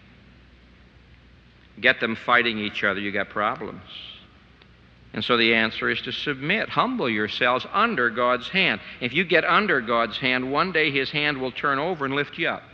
Get 1.80 1.98
them 1.98 2.14
fighting 2.14 2.58
each 2.58 2.84
other, 2.84 3.00
you've 3.00 3.14
got 3.14 3.30
problems. 3.30 3.82
And 5.14 5.24
so 5.24 5.36
the 5.36 5.54
answer 5.54 5.88
is 5.88 6.00
to 6.02 6.12
submit. 6.12 6.68
Humble 6.68 7.08
yourselves 7.08 7.64
under 7.72 8.10
God's 8.10 8.48
hand. 8.48 8.80
If 9.00 9.14
you 9.14 9.24
get 9.24 9.44
under 9.44 9.80
God's 9.80 10.18
hand, 10.18 10.50
one 10.50 10.72
day 10.72 10.90
His 10.90 11.08
hand 11.08 11.40
will 11.40 11.52
turn 11.52 11.78
over 11.78 12.04
and 12.04 12.14
lift 12.14 12.36
you 12.36 12.48
up. 12.48 12.64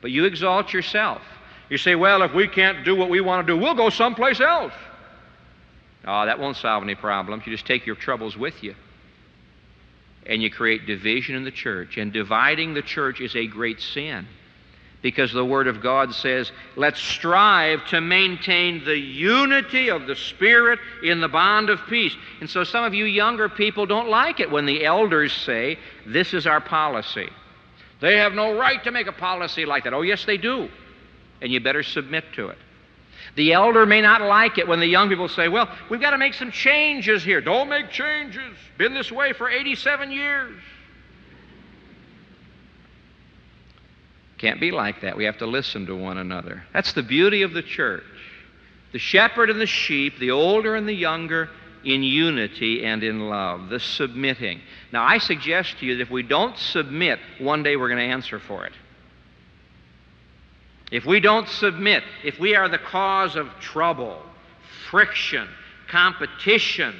But 0.00 0.10
you 0.10 0.24
exalt 0.24 0.72
yourself. 0.72 1.20
You 1.68 1.76
say, 1.76 1.94
well, 1.94 2.22
if 2.22 2.32
we 2.32 2.48
can't 2.48 2.82
do 2.84 2.96
what 2.96 3.10
we 3.10 3.20
want 3.20 3.46
to 3.46 3.52
do, 3.52 3.60
we'll 3.60 3.74
go 3.74 3.90
someplace 3.90 4.40
else. 4.40 4.72
Oh, 6.06 6.24
that 6.24 6.38
won't 6.38 6.56
solve 6.56 6.82
any 6.82 6.94
problems. 6.94 7.46
You 7.46 7.52
just 7.52 7.66
take 7.66 7.84
your 7.84 7.94
troubles 7.94 8.38
with 8.38 8.64
you. 8.64 8.74
And 10.24 10.42
you 10.42 10.50
create 10.50 10.86
division 10.86 11.36
in 11.36 11.44
the 11.44 11.50
church. 11.50 11.98
And 11.98 12.10
dividing 12.10 12.72
the 12.72 12.82
church 12.82 13.20
is 13.20 13.36
a 13.36 13.46
great 13.46 13.80
sin 13.82 14.26
because 15.02 15.32
the 15.32 15.44
Word 15.44 15.66
of 15.66 15.80
God 15.80 16.14
says, 16.14 16.52
let's 16.76 17.00
strive 17.00 17.86
to 17.86 18.00
maintain 18.00 18.84
the 18.84 18.98
unity 18.98 19.88
of 19.90 20.06
the 20.06 20.16
Spirit 20.16 20.78
in 21.02 21.20
the 21.20 21.28
bond 21.28 21.70
of 21.70 21.80
peace. 21.86 22.14
And 22.40 22.50
so 22.50 22.64
some 22.64 22.84
of 22.84 22.92
you 22.92 23.06
younger 23.06 23.48
people 23.48 23.86
don't 23.86 24.08
like 24.08 24.40
it 24.40 24.50
when 24.50 24.66
the 24.66 24.84
elders 24.84 25.32
say, 25.32 25.78
this 26.06 26.34
is 26.34 26.46
our 26.46 26.60
policy. 26.60 27.30
They 28.00 28.16
have 28.16 28.34
no 28.34 28.58
right 28.58 28.82
to 28.84 28.90
make 28.90 29.06
a 29.06 29.12
policy 29.12 29.64
like 29.64 29.84
that. 29.84 29.94
Oh, 29.94 30.02
yes, 30.02 30.24
they 30.24 30.36
do. 30.36 30.68
And 31.40 31.50
you 31.50 31.60
better 31.60 31.82
submit 31.82 32.24
to 32.34 32.48
it. 32.48 32.58
The 33.36 33.52
elder 33.52 33.86
may 33.86 34.00
not 34.00 34.22
like 34.22 34.58
it 34.58 34.66
when 34.66 34.80
the 34.80 34.86
young 34.86 35.08
people 35.08 35.28
say, 35.28 35.48
well, 35.48 35.70
we've 35.88 36.00
got 36.00 36.10
to 36.10 36.18
make 36.18 36.34
some 36.34 36.50
changes 36.50 37.22
here. 37.22 37.40
Don't 37.40 37.68
make 37.68 37.90
changes. 37.90 38.56
Been 38.76 38.92
this 38.92 39.12
way 39.12 39.32
for 39.32 39.48
87 39.48 40.10
years. 40.10 40.52
Can't 44.40 44.58
be 44.58 44.70
like 44.70 45.02
that. 45.02 45.18
We 45.18 45.26
have 45.26 45.36
to 45.38 45.46
listen 45.46 45.84
to 45.84 45.94
one 45.94 46.16
another. 46.16 46.64
That's 46.72 46.94
the 46.94 47.02
beauty 47.02 47.42
of 47.42 47.52
the 47.52 47.60
church. 47.60 48.02
The 48.92 48.98
shepherd 48.98 49.50
and 49.50 49.60
the 49.60 49.66
sheep, 49.66 50.18
the 50.18 50.30
older 50.30 50.76
and 50.76 50.88
the 50.88 50.94
younger, 50.94 51.50
in 51.84 52.02
unity 52.02 52.86
and 52.86 53.02
in 53.02 53.28
love, 53.28 53.68
the 53.68 53.78
submitting. 53.78 54.62
Now, 54.92 55.04
I 55.04 55.18
suggest 55.18 55.78
to 55.80 55.86
you 55.86 55.96
that 55.96 56.02
if 56.02 56.10
we 56.10 56.22
don't 56.22 56.56
submit, 56.56 57.18
one 57.38 57.62
day 57.62 57.76
we're 57.76 57.88
going 57.88 58.00
to 58.00 58.14
answer 58.14 58.38
for 58.38 58.64
it. 58.64 58.72
If 60.90 61.04
we 61.04 61.20
don't 61.20 61.46
submit, 61.46 62.02
if 62.24 62.38
we 62.40 62.56
are 62.56 62.70
the 62.70 62.78
cause 62.78 63.36
of 63.36 63.46
trouble, 63.60 64.22
friction, 64.88 65.48
competition, 65.88 66.94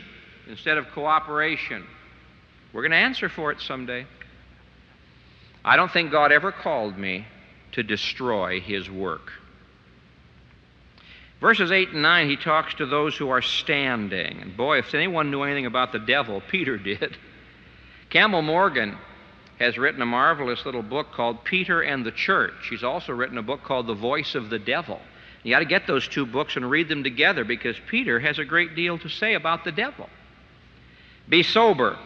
instead 0.46 0.76
of 0.76 0.88
cooperation, 0.90 1.86
we're 2.74 2.82
going 2.82 2.92
to 2.92 2.98
answer 2.98 3.30
for 3.30 3.50
it 3.50 3.62
someday. 3.62 4.06
I 5.64 5.76
don't 5.76 5.90
think 5.90 6.10
God 6.10 6.32
ever 6.32 6.52
called 6.52 6.96
me 6.96 7.26
to 7.72 7.82
destroy 7.82 8.60
his 8.60 8.90
work. 8.90 9.32
Verses 11.40 11.72
8 11.72 11.90
and 11.90 12.02
9, 12.02 12.28
he 12.28 12.36
talks 12.36 12.74
to 12.74 12.86
those 12.86 13.16
who 13.16 13.30
are 13.30 13.42
standing. 13.42 14.42
And 14.42 14.56
boy, 14.56 14.78
if 14.78 14.94
anyone 14.94 15.30
knew 15.30 15.42
anything 15.42 15.66
about 15.66 15.92
the 15.92 15.98
devil, 15.98 16.42
Peter 16.50 16.76
did. 16.76 17.16
Campbell 18.10 18.42
Morgan 18.42 18.98
has 19.58 19.78
written 19.78 20.02
a 20.02 20.06
marvelous 20.06 20.64
little 20.64 20.82
book 20.82 21.12
called 21.12 21.44
Peter 21.44 21.82
and 21.82 22.04
the 22.04 22.12
Church. 22.12 22.68
He's 22.68 22.82
also 22.82 23.12
written 23.12 23.38
a 23.38 23.42
book 23.42 23.62
called 23.62 23.86
The 23.86 23.94
Voice 23.94 24.34
of 24.34 24.50
the 24.50 24.58
Devil. 24.58 25.00
You 25.42 25.54
got 25.54 25.60
to 25.60 25.64
get 25.64 25.86
those 25.86 26.06
two 26.06 26.26
books 26.26 26.56
and 26.56 26.68
read 26.68 26.88
them 26.88 27.02
together 27.02 27.44
because 27.44 27.76
Peter 27.88 28.20
has 28.20 28.38
a 28.38 28.44
great 28.44 28.74
deal 28.74 28.98
to 28.98 29.08
say 29.08 29.34
about 29.34 29.64
the 29.64 29.72
devil. 29.72 30.08
Be 31.28 31.42
sober, 31.42 31.98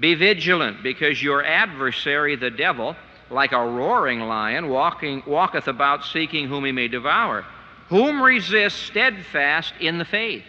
be 0.00 0.14
vigilant, 0.14 0.82
because 0.82 1.22
your 1.22 1.44
adversary, 1.44 2.34
the 2.34 2.50
devil, 2.50 2.96
like 3.30 3.52
a 3.52 3.58
roaring 3.58 4.20
lion, 4.20 4.68
walking, 4.68 5.22
walketh 5.26 5.68
about 5.68 6.04
seeking 6.04 6.48
whom 6.48 6.64
he 6.64 6.72
may 6.72 6.88
devour, 6.88 7.44
whom 7.88 8.22
resist 8.22 8.84
steadfast 8.84 9.74
in 9.80 9.98
the 9.98 10.04
faith, 10.04 10.44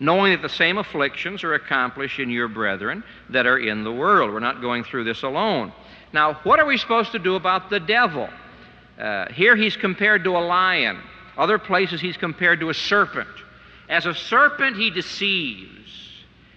knowing 0.00 0.32
that 0.32 0.42
the 0.42 0.48
same 0.48 0.78
afflictions 0.78 1.44
are 1.44 1.54
accomplished 1.54 2.18
in 2.18 2.30
your 2.30 2.48
brethren 2.48 3.04
that 3.28 3.46
are 3.46 3.58
in 3.58 3.84
the 3.84 3.92
world. 3.92 4.32
We're 4.32 4.40
not 4.40 4.60
going 4.60 4.84
through 4.84 5.04
this 5.04 5.22
alone. 5.22 5.72
Now, 6.12 6.34
what 6.42 6.58
are 6.58 6.66
we 6.66 6.78
supposed 6.78 7.12
to 7.12 7.18
do 7.18 7.34
about 7.34 7.70
the 7.70 7.80
devil? 7.80 8.28
Uh, 8.98 9.30
here 9.32 9.54
he's 9.56 9.76
compared 9.76 10.24
to 10.24 10.30
a 10.30 10.40
lion. 10.40 10.98
Other 11.36 11.58
places 11.58 12.00
he's 12.00 12.16
compared 12.16 12.60
to 12.60 12.70
a 12.70 12.74
serpent. 12.74 13.28
As 13.88 14.06
a 14.06 14.14
serpent, 14.14 14.76
he 14.76 14.90
deceives. 14.90 15.90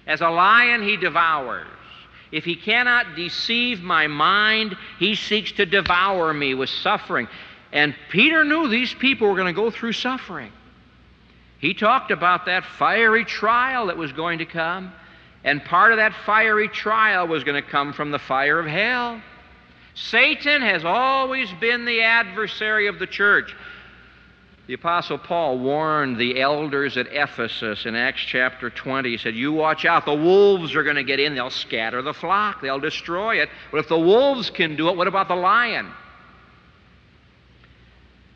As 0.07 0.21
a 0.21 0.29
lion, 0.29 0.81
he 0.81 0.97
devours. 0.97 1.67
If 2.33 2.45
he 2.45 2.55
cannot 2.55 3.15
deceive 3.15 3.83
my 3.83 4.07
mind, 4.07 4.75
he 4.97 5.13
seeks 5.13 5.51
to 5.53 5.67
devour 5.67 6.33
me 6.33 6.55
with 6.55 6.69
suffering. 6.69 7.27
And 7.71 7.93
Peter 8.09 8.43
knew 8.43 8.67
these 8.67 8.91
people 8.91 9.27
were 9.27 9.35
going 9.35 9.53
to 9.53 9.61
go 9.61 9.69
through 9.69 9.93
suffering. 9.93 10.51
He 11.59 11.75
talked 11.75 12.09
about 12.09 12.47
that 12.47 12.65
fiery 12.65 13.23
trial 13.23 13.85
that 13.85 13.97
was 13.97 14.11
going 14.13 14.39
to 14.39 14.45
come. 14.45 14.91
And 15.43 15.63
part 15.63 15.91
of 15.91 15.97
that 15.97 16.15
fiery 16.25 16.69
trial 16.69 17.27
was 17.27 17.43
going 17.43 17.61
to 17.61 17.69
come 17.69 17.93
from 17.93 18.09
the 18.09 18.17
fire 18.17 18.59
of 18.59 18.65
hell. 18.65 19.21
Satan 19.93 20.63
has 20.63 20.83
always 20.83 21.53
been 21.61 21.85
the 21.85 22.01
adversary 22.01 22.87
of 22.87 22.97
the 22.97 23.05
church. 23.05 23.55
The 24.65 24.75
Apostle 24.75 25.17
Paul 25.17 25.59
warned 25.59 26.17
the 26.17 26.39
elders 26.39 26.95
at 26.95 27.07
Ephesus 27.07 27.85
in 27.85 27.95
Acts 27.95 28.21
chapter 28.21 28.69
20. 28.69 29.09
He 29.09 29.17
said, 29.17 29.35
You 29.35 29.51
watch 29.51 29.83
out. 29.83 30.05
The 30.05 30.13
wolves 30.13 30.73
are 30.75 30.83
going 30.83 30.95
to 30.95 31.03
get 31.03 31.19
in. 31.19 31.35
They'll 31.35 31.49
scatter 31.49 32.01
the 32.01 32.13
flock, 32.13 32.61
they'll 32.61 32.79
destroy 32.79 33.41
it. 33.41 33.49
But 33.71 33.79
if 33.79 33.89
the 33.89 33.99
wolves 33.99 34.49
can 34.49 34.77
do 34.77 34.87
it, 34.87 34.95
what 34.95 35.07
about 35.07 35.27
the 35.27 35.35
lion? 35.35 35.91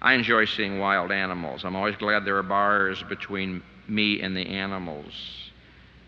I 0.01 0.13
enjoy 0.13 0.45
seeing 0.45 0.79
wild 0.79 1.11
animals. 1.11 1.63
I'm 1.63 1.75
always 1.75 1.95
glad 1.95 2.25
there 2.25 2.37
are 2.37 2.43
bars 2.43 3.01
between 3.03 3.63
me 3.87 4.21
and 4.21 4.35
the 4.35 4.45
animals. 4.45 5.13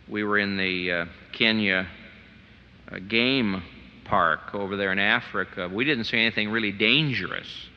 We 0.08 0.24
were 0.24 0.38
in 0.38 0.58
the 0.58 0.92
uh, 0.92 1.06
Kenya 1.32 1.88
uh, 2.92 3.00
game 3.08 3.64
park 4.04 4.54
over 4.54 4.76
there 4.76 4.92
in 4.92 5.00
Africa. 5.00 5.70
We 5.74 5.86
didn't 5.86 6.04
see 6.04 6.18
anything 6.18 6.50
really 6.50 6.72
dangerous 6.72 7.69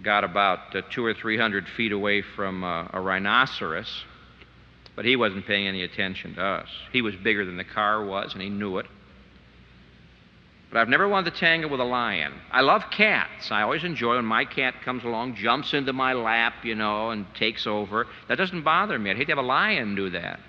got 0.00 0.24
about 0.24 0.74
uh, 0.74 0.82
two 0.90 1.04
or 1.04 1.14
three 1.14 1.36
hundred 1.36 1.68
feet 1.68 1.92
away 1.92 2.22
from 2.22 2.64
uh, 2.64 2.86
a 2.92 3.00
rhinoceros, 3.00 4.04
but 4.96 5.04
he 5.04 5.16
wasn't 5.16 5.46
paying 5.46 5.66
any 5.66 5.82
attention 5.82 6.34
to 6.34 6.42
us. 6.42 6.68
He 6.92 7.02
was 7.02 7.14
bigger 7.16 7.44
than 7.44 7.56
the 7.56 7.64
car 7.64 8.04
was, 8.04 8.32
and 8.32 8.42
he 8.42 8.48
knew 8.48 8.78
it. 8.78 8.86
But 10.70 10.80
I've 10.80 10.88
never 10.88 11.06
wanted 11.06 11.34
to 11.34 11.38
tangle 11.38 11.70
with 11.70 11.80
a 11.80 11.84
lion. 11.84 12.32
I 12.50 12.62
love 12.62 12.84
cats. 12.90 13.50
I 13.50 13.60
always 13.60 13.84
enjoy 13.84 14.16
when 14.16 14.24
my 14.24 14.46
cat 14.46 14.74
comes 14.82 15.04
along, 15.04 15.34
jumps 15.34 15.74
into 15.74 15.92
my 15.92 16.14
lap, 16.14 16.54
you 16.64 16.74
know, 16.74 17.10
and 17.10 17.26
takes 17.34 17.66
over. 17.66 18.06
That 18.28 18.38
doesn't 18.38 18.62
bother 18.62 18.98
me. 18.98 19.10
I'd 19.10 19.18
hate 19.18 19.26
to 19.26 19.32
have 19.32 19.38
a 19.38 19.42
lion 19.42 19.94
do 19.94 20.08
that. 20.10 20.40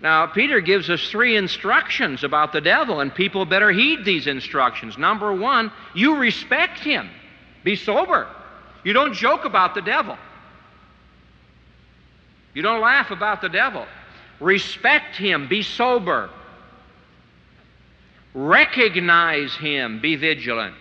Now, 0.00 0.26
Peter 0.26 0.60
gives 0.60 0.90
us 0.90 1.08
three 1.08 1.36
instructions 1.36 2.24
about 2.24 2.52
the 2.52 2.60
devil, 2.60 3.00
and 3.00 3.14
people 3.14 3.46
better 3.46 3.70
heed 3.70 4.04
these 4.04 4.26
instructions. 4.26 4.98
Number 4.98 5.32
one, 5.32 5.72
you 5.94 6.16
respect 6.16 6.78
him, 6.78 7.08
be 7.62 7.76
sober. 7.76 8.28
You 8.82 8.92
don't 8.92 9.14
joke 9.14 9.44
about 9.46 9.74
the 9.74 9.80
devil. 9.80 10.18
You 12.52 12.62
don't 12.62 12.80
laugh 12.80 13.10
about 13.10 13.40
the 13.40 13.48
devil. 13.48 13.86
Respect 14.40 15.16
him, 15.16 15.48
be 15.48 15.62
sober. 15.62 16.28
Recognize 18.34 19.54
him, 19.54 20.00
be 20.00 20.16
vigilant. 20.16 20.74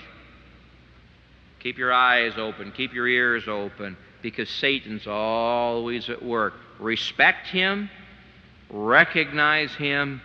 Keep 1.59 1.77
your 1.77 1.93
eyes 1.93 2.33
open, 2.37 2.73
keep 2.73 2.93
your 2.93 3.07
ears 3.07 3.47
open, 3.47 3.95
because 4.21 4.49
Satan's 4.49 5.07
always 5.07 6.09
at 6.09 6.21
work. 6.21 6.55
Respect 6.79 7.47
him, 7.47 7.89
recognize 8.73 9.73
him, 9.75 10.21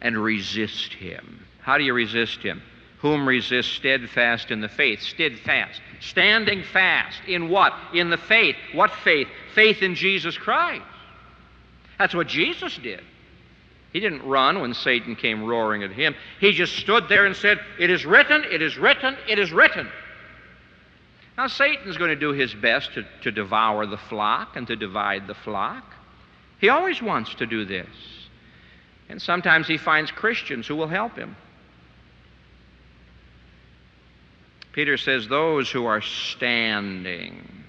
and 0.00 0.16
resist 0.16 0.94
him. 0.94 1.44
How 1.60 1.78
do 1.78 1.84
you 1.84 1.92
resist 1.92 2.38
him? 2.38 2.62
Whom 3.00 3.28
resist 3.28 3.74
steadfast 3.74 4.50
in 4.50 4.60
the 4.60 4.68
faith. 4.68 5.00
Steadfast. 5.00 5.80
Standing 6.00 6.62
fast. 6.62 7.18
In 7.28 7.48
what? 7.48 7.72
In 7.94 8.10
the 8.10 8.18
faith. 8.18 8.56
What 8.72 8.90
faith? 8.90 9.28
Faith 9.54 9.82
in 9.82 9.94
Jesus 9.94 10.36
Christ. 10.36 10.84
That's 11.98 12.14
what 12.14 12.28
Jesus 12.28 12.78
did. 12.78 13.02
He 13.92 14.00
didn't 14.00 14.22
run 14.22 14.60
when 14.60 14.72
Satan 14.72 15.16
came 15.16 15.44
roaring 15.44 15.82
at 15.82 15.90
him. 15.90 16.14
He 16.40 16.52
just 16.52 16.76
stood 16.76 17.08
there 17.08 17.26
and 17.26 17.34
said, 17.34 17.58
It 17.78 17.90
is 17.90 18.06
written, 18.06 18.44
it 18.50 18.62
is 18.62 18.78
written, 18.78 19.16
it 19.28 19.38
is 19.38 19.52
written. 19.52 19.88
Now, 21.36 21.48
Satan's 21.48 21.96
going 21.96 22.10
to 22.10 22.16
do 22.16 22.32
his 22.32 22.54
best 22.54 22.94
to, 22.94 23.04
to 23.22 23.32
devour 23.32 23.86
the 23.86 23.96
flock 23.96 24.56
and 24.56 24.66
to 24.68 24.76
divide 24.76 25.26
the 25.26 25.34
flock. 25.34 25.84
He 26.60 26.68
always 26.68 27.00
wants 27.00 27.34
to 27.36 27.46
do 27.46 27.64
this. 27.64 27.88
And 29.08 29.20
sometimes 29.20 29.66
he 29.66 29.76
finds 29.76 30.10
Christians 30.10 30.66
who 30.66 30.76
will 30.76 30.88
help 30.88 31.16
him. 31.16 31.34
Peter 34.72 34.96
says, 34.96 35.26
Those 35.26 35.70
who 35.70 35.86
are 35.86 36.00
standing, 36.00 37.64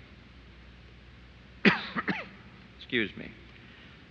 excuse 2.77 3.15
me, 3.17 3.31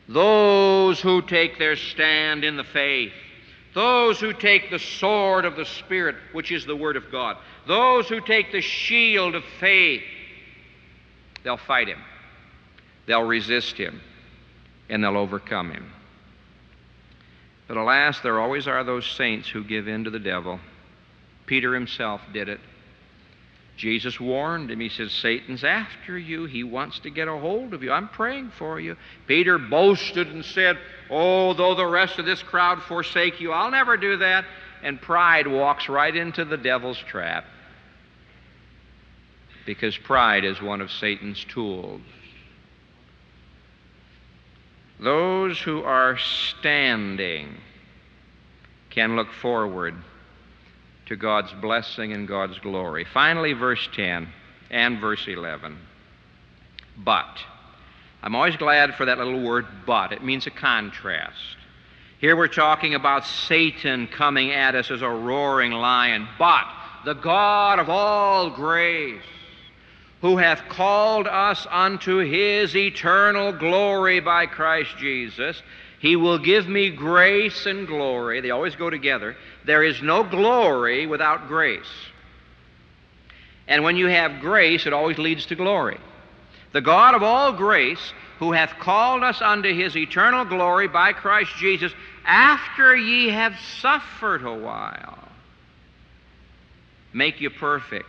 those 0.08 1.00
who 1.00 1.22
take 1.22 1.58
their 1.58 1.76
stand 1.76 2.42
in 2.42 2.56
the 2.56 2.64
faith, 2.64 3.12
those 3.74 4.18
who 4.18 4.32
take 4.32 4.70
the 4.70 4.78
sword 4.80 5.44
of 5.44 5.54
the 5.54 5.66
Spirit, 5.66 6.16
which 6.32 6.50
is 6.50 6.66
the 6.66 6.74
Word 6.74 6.96
of 6.96 7.12
God, 7.12 7.36
those 7.68 8.08
who 8.08 8.20
take 8.20 8.50
the 8.50 8.60
shield 8.60 9.36
of 9.36 9.44
faith, 9.60 10.02
they'll 11.44 11.56
fight 11.56 11.86
him, 11.86 12.00
they'll 13.06 13.22
resist 13.22 13.76
him, 13.76 14.00
and 14.90 15.02
they'll 15.02 15.16
overcome 15.16 15.70
him. 15.70 15.90
But 17.68 17.76
alas, 17.76 18.20
there 18.20 18.40
always 18.40 18.66
are 18.66 18.82
those 18.82 19.06
saints 19.06 19.48
who 19.48 19.62
give 19.62 19.86
in 19.86 20.04
to 20.04 20.10
the 20.10 20.18
devil. 20.18 20.58
Peter 21.46 21.72
himself 21.72 22.20
did 22.32 22.48
it. 22.48 22.60
Jesus 23.76 24.20
warned 24.20 24.70
him. 24.70 24.80
He 24.80 24.90
says, 24.90 25.10
Satan's 25.12 25.64
after 25.64 26.18
you. 26.18 26.44
He 26.44 26.64
wants 26.64 26.98
to 27.00 27.10
get 27.10 27.28
a 27.28 27.36
hold 27.36 27.72
of 27.72 27.82
you. 27.82 27.90
I'm 27.92 28.08
praying 28.08 28.50
for 28.58 28.78
you. 28.78 28.96
Peter 29.26 29.56
boasted 29.56 30.26
and 30.26 30.44
said, 30.44 30.76
Oh, 31.08 31.54
though 31.54 31.74
the 31.74 31.86
rest 31.86 32.18
of 32.18 32.26
this 32.26 32.42
crowd 32.42 32.82
forsake 32.82 33.40
you, 33.40 33.52
I'll 33.52 33.70
never 33.70 33.96
do 33.96 34.18
that. 34.18 34.44
And 34.82 35.00
pride 35.00 35.46
walks 35.46 35.88
right 35.88 36.14
into 36.14 36.44
the 36.44 36.58
devil's 36.58 36.98
trap. 36.98 37.46
Because 39.64 39.96
pride 39.96 40.44
is 40.44 40.60
one 40.60 40.80
of 40.80 40.90
Satan's 40.90 41.42
tools. 41.44 42.02
Those 45.00 45.58
who 45.58 45.82
are 45.82 46.18
standing 46.18 47.56
can 48.90 49.16
look 49.16 49.32
forward 49.32 49.94
to 51.06 51.16
God's 51.16 51.52
blessing 51.54 52.12
and 52.12 52.28
God's 52.28 52.58
glory. 52.58 53.04
Finally, 53.04 53.54
verse 53.54 53.88
10 53.94 54.28
and 54.70 55.00
verse 55.00 55.26
11. 55.26 55.78
But. 56.98 57.38
I'm 58.22 58.34
always 58.34 58.56
glad 58.56 58.94
for 58.96 59.06
that 59.06 59.16
little 59.16 59.42
word 59.42 59.66
but. 59.86 60.12
It 60.12 60.22
means 60.22 60.46
a 60.46 60.50
contrast. 60.50 61.56
Here 62.20 62.36
we're 62.36 62.48
talking 62.48 62.94
about 62.94 63.24
Satan 63.24 64.06
coming 64.06 64.50
at 64.50 64.74
us 64.74 64.90
as 64.90 65.00
a 65.00 65.08
roaring 65.08 65.72
lion, 65.72 66.28
but 66.38 66.66
the 67.06 67.14
God 67.14 67.78
of 67.78 67.88
all 67.88 68.50
grace, 68.50 69.22
who 70.20 70.36
hath 70.36 70.68
called 70.68 71.26
us 71.26 71.66
unto 71.70 72.18
his 72.18 72.76
eternal 72.76 73.52
glory 73.52 74.20
by 74.20 74.46
Christ 74.46 74.96
Jesus, 74.98 75.62
he 75.98 76.16
will 76.16 76.38
give 76.38 76.68
me 76.68 76.90
grace 76.90 77.66
and 77.66 77.86
glory. 77.86 78.40
They 78.40 78.50
always 78.50 78.76
go 78.76 78.90
together. 78.90 79.36
There 79.64 79.82
is 79.82 80.02
no 80.02 80.22
glory 80.22 81.06
without 81.06 81.48
grace. 81.48 81.82
And 83.68 83.84
when 83.84 83.96
you 83.96 84.06
have 84.06 84.40
grace, 84.40 84.86
it 84.86 84.92
always 84.92 85.18
leads 85.18 85.46
to 85.46 85.54
glory. 85.54 85.98
The 86.72 86.80
God 86.80 87.14
of 87.14 87.22
all 87.22 87.52
grace, 87.52 88.12
who 88.38 88.52
hath 88.52 88.78
called 88.78 89.22
us 89.22 89.40
unto 89.42 89.72
his 89.74 89.96
eternal 89.96 90.44
glory 90.44 90.88
by 90.88 91.12
Christ 91.12 91.52
Jesus, 91.58 91.92
after 92.24 92.96
ye 92.96 93.28
have 93.28 93.54
suffered 93.80 94.44
a 94.44 94.54
while, 94.54 95.28
make 97.12 97.40
you 97.40 97.50
perfect, 97.50 98.08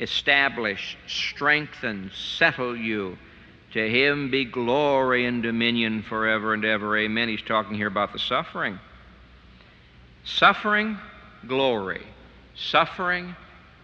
establish, 0.00 0.96
strengthen, 1.06 2.10
settle 2.14 2.76
you 2.76 3.18
to 3.72 3.88
him 3.88 4.30
be 4.30 4.44
glory 4.44 5.24
and 5.26 5.42
dominion 5.42 6.02
forever 6.02 6.52
and 6.54 6.64
ever. 6.64 6.96
Amen. 6.96 7.28
He's 7.28 7.42
talking 7.42 7.74
here 7.74 7.86
about 7.86 8.12
the 8.12 8.18
suffering. 8.18 8.78
Suffering, 10.24 10.98
glory. 11.46 12.02
Suffering, 12.54 13.34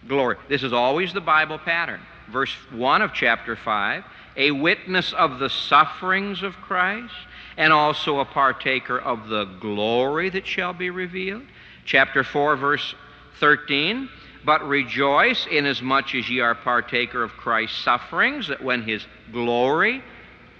glory. 0.07 0.37
This 0.47 0.63
is 0.63 0.73
always 0.73 1.11
the 1.11 1.21
Bible 1.21 1.57
pattern. 1.57 2.01
Verse 2.31 2.53
1 2.71 3.01
of 3.01 3.13
chapter 3.13 3.55
5 3.55 4.03
a 4.37 4.51
witness 4.51 5.11
of 5.13 5.39
the 5.39 5.49
sufferings 5.49 6.43
of 6.43 6.55
Christ 6.55 7.13
and 7.57 7.73
also 7.73 8.19
a 8.19 8.25
partaker 8.25 8.97
of 8.97 9.27
the 9.27 9.43
glory 9.59 10.29
that 10.29 10.47
shall 10.47 10.71
be 10.71 10.89
revealed. 10.89 11.43
Chapter 11.83 12.23
4, 12.23 12.55
verse 12.55 12.95
13 13.39 14.07
but 14.45 14.67
rejoice 14.67 15.45
inasmuch 15.47 16.15
as 16.15 16.29
ye 16.29 16.39
are 16.39 16.55
partaker 16.55 17.23
of 17.23 17.31
Christ's 17.31 17.83
sufferings, 17.83 18.47
that 18.47 18.63
when 18.63 18.83
his 18.83 19.05
glory 19.31 20.01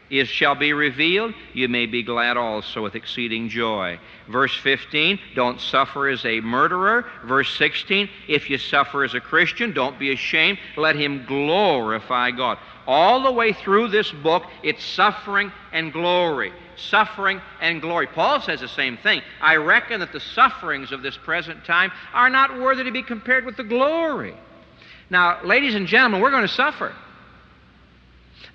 is, 0.09 0.27
shall 0.27 0.55
be 0.55 0.73
revealed, 0.73 1.33
you 1.53 1.67
may 1.67 1.85
be 1.85 2.03
glad 2.03 2.37
also 2.37 2.81
with 2.81 2.95
exceeding 2.95 3.49
joy. 3.49 3.99
Verse 4.27 4.55
15, 4.57 5.19
don't 5.35 5.61
suffer 5.61 6.07
as 6.07 6.25
a 6.25 6.39
murderer. 6.41 7.05
Verse 7.25 7.55
16, 7.57 8.09
if 8.27 8.49
you 8.49 8.57
suffer 8.57 9.03
as 9.03 9.13
a 9.13 9.19
Christian, 9.19 9.71
don't 9.71 9.99
be 9.99 10.11
ashamed. 10.11 10.57
Let 10.77 10.95
him 10.95 11.25
glorify 11.25 12.31
God. 12.31 12.57
All 12.87 13.21
the 13.23 13.31
way 13.31 13.53
through 13.53 13.89
this 13.89 14.11
book, 14.11 14.43
it's 14.63 14.83
suffering 14.83 15.51
and 15.71 15.93
glory. 15.93 16.51
Suffering 16.79 17.41
and 17.61 17.81
glory. 17.81 18.07
Paul 18.07 18.41
says 18.41 18.61
the 18.61 18.67
same 18.67 18.97
thing. 18.97 19.21
I 19.41 19.55
reckon 19.57 19.99
that 19.99 20.11
the 20.11 20.19
sufferings 20.19 20.91
of 20.91 21.01
this 21.01 21.17
present 21.17 21.65
time 21.65 21.91
are 22.13 22.29
not 22.29 22.59
worthy 22.59 22.83
to 22.83 22.91
be 22.91 23.03
compared 23.03 23.45
with 23.45 23.57
the 23.57 23.63
glory. 23.63 24.35
Now, 25.09 25.43
ladies 25.43 25.75
and 25.75 25.87
gentlemen, 25.87 26.21
we're 26.21 26.31
going 26.31 26.47
to 26.47 26.53
suffer. 26.53 26.93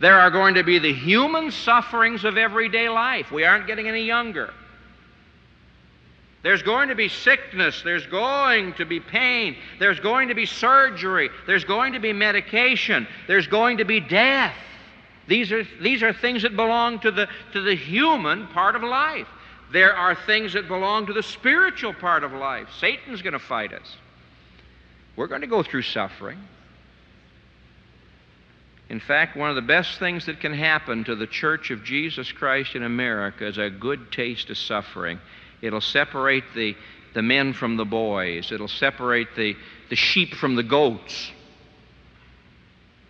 There 0.01 0.19
are 0.19 0.31
going 0.31 0.55
to 0.55 0.63
be 0.63 0.79
the 0.79 0.93
human 0.93 1.51
sufferings 1.51 2.25
of 2.25 2.37
everyday 2.37 2.89
life. 2.89 3.31
We 3.31 3.45
aren't 3.45 3.67
getting 3.67 3.89
any 3.89 4.05
younger. 4.05 4.53
There's 6.43 6.63
going 6.63 6.91
to 6.91 6.95
be 6.95 7.09
sickness. 7.09 7.81
There's 7.83 8.07
going 8.07 8.75
to 8.75 8.85
be 8.85 9.01
pain. 9.01 9.57
There's 9.79 9.99
going 9.99 10.29
to 10.29 10.35
be 10.35 10.45
surgery. 10.45 11.31
There's 11.47 11.65
going 11.65 11.95
to 11.95 12.01
be 12.01 12.13
medication. 12.13 13.09
There's 13.27 13.47
going 13.47 13.79
to 13.79 13.85
be 13.85 13.99
death. 13.99 14.55
These 15.27 15.53
are, 15.53 15.65
these 15.81 16.03
are 16.03 16.13
things 16.13 16.43
that 16.43 16.57
belong 16.57 17.01
to 17.01 17.11
the, 17.11 17.29
to 17.53 17.61
the 17.61 17.75
human 17.75 18.47
part 18.49 18.77
of 18.77 18.83
life. 18.83 19.29
There 19.73 19.95
are 19.95 20.15
things 20.15 20.53
that 20.53 20.69
belong 20.69 21.07
to 21.07 21.13
the 21.13 21.23
spiritual 21.23 21.95
part 21.95 22.25
of 22.25 22.33
life. 22.33 22.69
Satan's 22.79 23.23
going 23.23 23.33
to 23.33 23.39
fight 23.39 23.73
us. 23.73 23.97
We're 25.17 25.27
going 25.27 25.41
to 25.41 25.47
go 25.47 25.63
through 25.63 25.83
suffering. 25.83 26.39
In 28.89 29.01
fact, 29.01 29.37
one 29.37 29.49
of 29.49 29.57
the 29.57 29.63
best 29.63 29.99
things 29.99 30.27
that 30.27 30.41
can 30.41 30.53
happen 30.53 31.05
to 31.05 31.17
the 31.17 31.27
Church 31.27 31.71
of 31.71 31.85
Jesus 31.85 32.31
Christ 32.31 32.75
in 32.75 32.83
America 32.83 33.47
is 33.47 33.59
a 33.59 33.71
good 33.71 34.13
taste 34.13 34.51
of 34.51 34.59
suffering. 34.59 35.19
It'll 35.63 35.81
separate 35.81 36.45
the, 36.55 36.77
the 37.15 37.23
men 37.23 37.55
from 37.55 37.77
the 37.77 37.87
boys, 37.87 38.53
it'll 38.53 38.69
separate 38.69 39.35
the, 39.37 39.57
the 39.89 39.97
sheep 39.97 40.35
from 40.35 40.55
the 40.55 40.63
goats. 40.63 41.33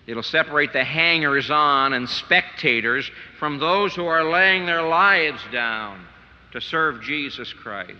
It'll 0.06 0.22
separate 0.22 0.72
the 0.72 0.84
hangers 0.84 1.50
on 1.50 1.94
and 1.94 2.08
spectators 2.08 3.10
from 3.38 3.58
those 3.58 3.94
who 3.94 4.06
are 4.06 4.30
laying 4.30 4.66
their 4.66 4.82
lives 4.82 5.40
down 5.50 6.06
to 6.52 6.60
serve 6.60 7.02
Jesus 7.02 7.52
Christ. 7.52 7.92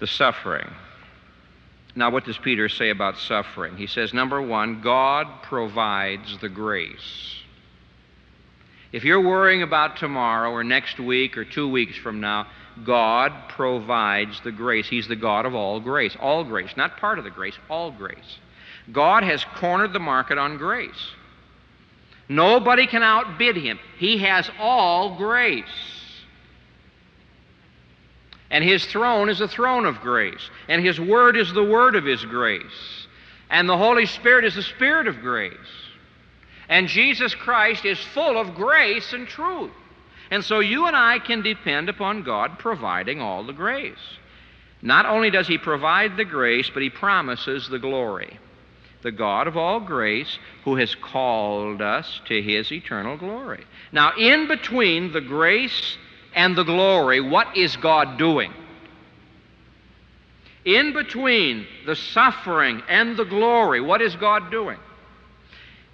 The 0.00 0.06
suffering. 0.06 0.68
Now, 1.94 2.10
what 2.10 2.24
does 2.24 2.38
Peter 2.38 2.68
say 2.68 2.90
about 2.90 3.18
suffering? 3.18 3.76
He 3.76 3.86
says, 3.86 4.12
number 4.12 4.40
one, 4.40 4.80
God 4.80 5.42
provides 5.42 6.38
the 6.38 6.48
grace. 6.48 7.34
If 8.92 9.04
you're 9.04 9.20
worrying 9.20 9.62
about 9.62 9.96
tomorrow 9.96 10.50
or 10.50 10.64
next 10.64 10.98
week 10.98 11.36
or 11.36 11.44
two 11.44 11.68
weeks 11.68 11.96
from 11.96 12.20
now, 12.20 12.46
God 12.84 13.32
provides 13.48 14.40
the 14.42 14.52
grace. 14.52 14.88
He's 14.88 15.08
the 15.08 15.16
God 15.16 15.44
of 15.44 15.54
all 15.54 15.80
grace. 15.80 16.16
All 16.20 16.44
grace. 16.44 16.70
Not 16.76 16.96
part 16.96 17.18
of 17.18 17.24
the 17.24 17.30
grace, 17.30 17.56
all 17.68 17.90
grace. 17.90 18.38
God 18.92 19.22
has 19.22 19.44
cornered 19.56 19.92
the 19.92 19.98
market 19.98 20.38
on 20.38 20.56
grace. 20.56 21.12
Nobody 22.28 22.86
can 22.86 23.02
outbid 23.02 23.56
him. 23.56 23.78
He 23.98 24.18
has 24.18 24.50
all 24.58 25.16
grace. 25.16 25.64
And 28.50 28.64
his 28.64 28.84
throne 28.86 29.28
is 29.28 29.40
a 29.40 29.48
throne 29.48 29.84
of 29.86 30.00
grace. 30.00 30.50
And 30.68 30.84
his 30.84 31.00
word 31.00 31.36
is 31.36 31.52
the 31.52 31.64
word 31.64 31.94
of 31.94 32.04
his 32.04 32.24
grace. 32.24 33.06
And 33.50 33.68
the 33.68 33.76
Holy 33.76 34.06
Spirit 34.06 34.44
is 34.44 34.54
the 34.54 34.62
spirit 34.62 35.06
of 35.06 35.20
grace. 35.20 35.52
And 36.68 36.88
Jesus 36.88 37.34
Christ 37.34 37.84
is 37.84 37.98
full 37.98 38.38
of 38.38 38.54
grace 38.54 39.12
and 39.12 39.26
truth. 39.26 39.72
And 40.30 40.44
so 40.44 40.60
you 40.60 40.86
and 40.86 40.94
I 40.94 41.18
can 41.18 41.40
depend 41.42 41.88
upon 41.88 42.22
God 42.22 42.58
providing 42.58 43.20
all 43.20 43.44
the 43.44 43.54
grace. 43.54 43.96
Not 44.82 45.06
only 45.06 45.30
does 45.30 45.48
He 45.48 45.56
provide 45.56 46.16
the 46.16 46.26
grace, 46.26 46.70
but 46.72 46.82
He 46.82 46.90
promises 46.90 47.68
the 47.68 47.78
glory. 47.78 48.38
The 49.02 49.12
God 49.12 49.46
of 49.46 49.56
all 49.56 49.80
grace 49.80 50.38
who 50.64 50.76
has 50.76 50.94
called 50.94 51.80
us 51.80 52.20
to 52.26 52.42
His 52.42 52.72
eternal 52.72 53.16
glory. 53.16 53.64
Now, 53.92 54.12
in 54.16 54.48
between 54.48 55.12
the 55.12 55.20
grace 55.20 55.96
and 56.34 56.56
the 56.56 56.64
glory, 56.64 57.20
what 57.20 57.56
is 57.56 57.76
God 57.76 58.18
doing? 58.18 58.52
In 60.64 60.92
between 60.92 61.66
the 61.86 61.96
suffering 61.96 62.82
and 62.88 63.16
the 63.16 63.24
glory, 63.24 63.80
what 63.80 64.02
is 64.02 64.16
God 64.16 64.50
doing? 64.50 64.78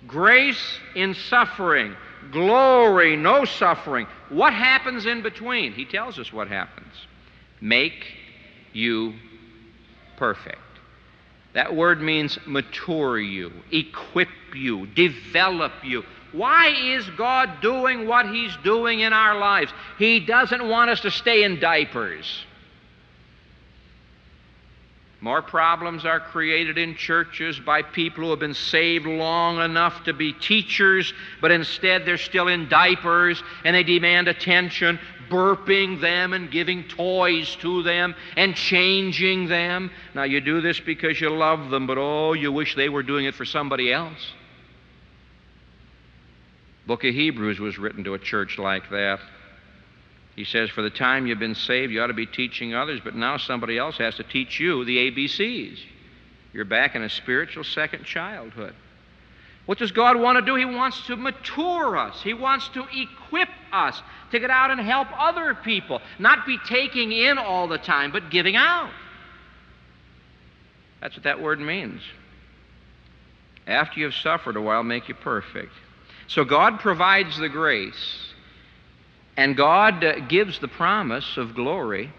Grace 0.07 0.79
in 0.95 1.15
suffering, 1.15 1.95
glory, 2.33 3.17
no 3.17 3.45
suffering. 3.45 4.07
What 4.31 4.53
happens 4.53 5.07
in 5.07 5.23
between? 5.23 5.73
He 5.73 5.85
tells 5.85 6.19
us 6.19 6.33
what 6.33 6.49
happens. 6.49 6.93
Make 7.61 8.05
you 8.73 9.15
perfect. 10.17 10.59
That 11.55 11.75
word 11.75 12.03
means 12.03 12.39
mature 12.47 13.19
you, 13.19 13.53
equip 13.71 14.29
you, 14.55 14.87
develop 14.89 15.73
you. 15.83 16.05
Why 16.33 16.69
is 16.69 17.09
God 17.11 17.61
doing 17.63 18.09
what 18.09 18.29
He's 18.29 18.57
doing 18.65 19.01
in 19.01 19.13
our 19.13 19.39
lives? 19.39 19.73
He 19.99 20.19
doesn't 20.19 20.69
want 20.69 20.91
us 20.91 21.01
to 21.03 21.13
stay 21.13 21.45
in 21.45 21.61
diapers. 21.61 22.45
More 25.21 25.41
problems 25.41 26.05
are 26.05 26.21
created 26.21 26.77
in 26.77 26.97
churches 26.97 27.59
by 27.59 27.81
people 27.81 28.25
who 28.25 28.31
have 28.31 28.41
been 28.41 28.53
saved 28.53 29.07
long 29.07 29.59
enough 29.59 30.05
to 30.05 30.13
be 30.13 30.35
teachers, 30.35 31.15
but 31.41 31.51
instead 31.51 32.05
they're 32.05 32.19
still 32.19 32.49
in 32.49 32.69
diapers 32.69 33.43
and 33.65 33.75
they 33.75 33.85
demand 33.85 34.29
attention, 34.29 34.99
burping 35.31 36.01
them 36.01 36.33
and 36.33 36.51
giving 36.51 36.85
toys 36.85 37.57
to 37.57 37.83
them 37.83 38.15
and 38.37 38.55
changing 38.55 39.49
them. 39.49 39.91
Now, 40.15 40.25
you 40.25 40.41
do 40.41 40.61
this 40.61 40.81
because 40.81 41.21
you 41.21 41.31
love 41.31 41.71
them, 41.71 41.87
but 41.87 41.99
oh, 41.99 42.33
you 42.33 42.53
wish 42.53 42.75
they 42.75 42.89
were 42.89 43.03
doing 43.03 43.25
it 43.25 43.35
for 43.35 43.45
somebody 43.45 43.93
else. 43.93 44.33
Book 46.87 47.05
of 47.05 47.15
Hebrews 47.15 47.61
was 47.61 47.79
written 47.79 48.05
to 48.05 48.15
a 48.15 48.19
church 48.19 48.59
like 48.59 48.91
that. 48.91 49.21
He 50.37 50.45
says, 50.45 50.71
For 50.71 50.83
the 50.83 50.91
time 50.91 51.27
you've 51.27 51.39
been 51.39 51.55
saved, 51.55 51.93
you 51.93 52.03
ought 52.03 52.09
to 52.09 52.15
be 52.15 52.27
teaching 52.27 52.75
others, 52.75 53.01
but 53.03 53.15
now 53.15 53.37
somebody 53.37 53.79
else 53.79 53.97
has 53.99 54.17
to 54.17 54.25
teach 54.25 54.59
you 54.59 54.85
the 54.85 55.11
ABCs. 55.11 55.79
You're 56.53 56.65
back 56.65 56.95
in 56.95 57.03
a 57.03 57.09
spiritual 57.09 57.65
second 57.65 58.05
childhood. 58.05 58.75
What 59.67 59.79
does 59.79 59.93
God 59.93 60.21
want 60.21 60.39
to 60.39 60.45
do? 60.45 60.57
He 60.57 60.65
wants 60.65 61.07
to 61.07 61.17
mature 61.17 61.97
us. 61.97 62.21
He 62.23 62.35
wants 62.35 62.69
to 62.69 62.85
equip 62.93 63.49
us 63.73 64.03
to 64.31 64.39
get 64.39 64.51
out 64.51 64.71
and 64.71 64.81
help 64.81 65.09
other 65.19 65.55
people. 65.55 66.01
Not 66.19 66.47
be 66.47 66.59
taking 66.67 67.13
in 67.13 67.39
all 67.39 67.67
the 67.67 67.79
time, 67.79 68.13
but 68.13 68.31
giving 68.31 68.57
out. 68.57 68.91
That's 71.01 71.17
what 71.17 71.25
that 71.25 71.41
word 71.41 71.61
means. 71.61 72.03
After 73.67 74.01
you've 74.01 74.15
suffered 74.15 74.57
a 74.57 74.61
while, 74.61 74.83
make 74.83 75.09
you 75.09 75.15
perfect. 75.15 75.73
So 76.27 76.45
God 76.45 76.81
provides 76.81 77.39
the 77.39 77.49
grace 77.49 78.33
and 79.37 79.57
God 79.57 80.05
uh, 80.05 80.21
gives 80.21 80.59
the 80.59 80.69
promise 80.69 81.37
of 81.37 81.55
glory. 81.55 82.13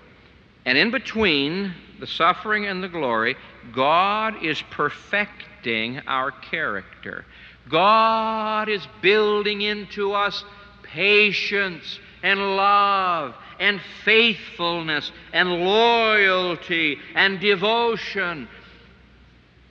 And 0.65 0.77
in 0.77 0.91
between 0.91 1.73
the 1.99 2.07
suffering 2.07 2.65
and 2.65 2.83
the 2.83 2.89
glory, 2.89 3.35
God 3.71 4.43
is 4.43 4.61
perfecting 4.71 5.99
our 6.07 6.31
character. 6.31 7.25
God 7.69 8.69
is 8.69 8.87
building 9.01 9.61
into 9.61 10.13
us 10.13 10.43
patience 10.83 11.99
and 12.23 12.39
love 12.55 13.35
and 13.59 13.79
faithfulness 14.03 15.11
and 15.33 15.49
loyalty 15.49 16.99
and 17.13 17.39
devotion. 17.39 18.47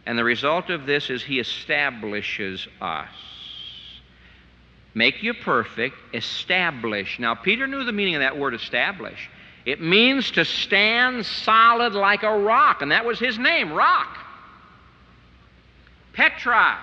And 0.06 0.18
the 0.18 0.24
result 0.24 0.70
of 0.70 0.86
this 0.86 1.10
is 1.10 1.22
He 1.22 1.40
establishes 1.40 2.66
us 2.80 3.08
make 4.94 5.22
you 5.22 5.34
perfect, 5.34 5.96
establish. 6.14 7.18
Now, 7.18 7.34
Peter 7.34 7.66
knew 7.66 7.84
the 7.84 7.92
meaning 7.92 8.14
of 8.14 8.20
that 8.20 8.38
word 8.38 8.54
establish. 8.54 9.28
It 9.64 9.80
means 9.80 10.30
to 10.32 10.44
stand 10.44 11.24
solid 11.24 11.94
like 11.94 12.22
a 12.22 12.38
rock, 12.38 12.82
and 12.82 12.92
that 12.92 13.04
was 13.04 13.18
his 13.18 13.38
name, 13.38 13.72
rock. 13.72 14.18
Petros, 16.12 16.78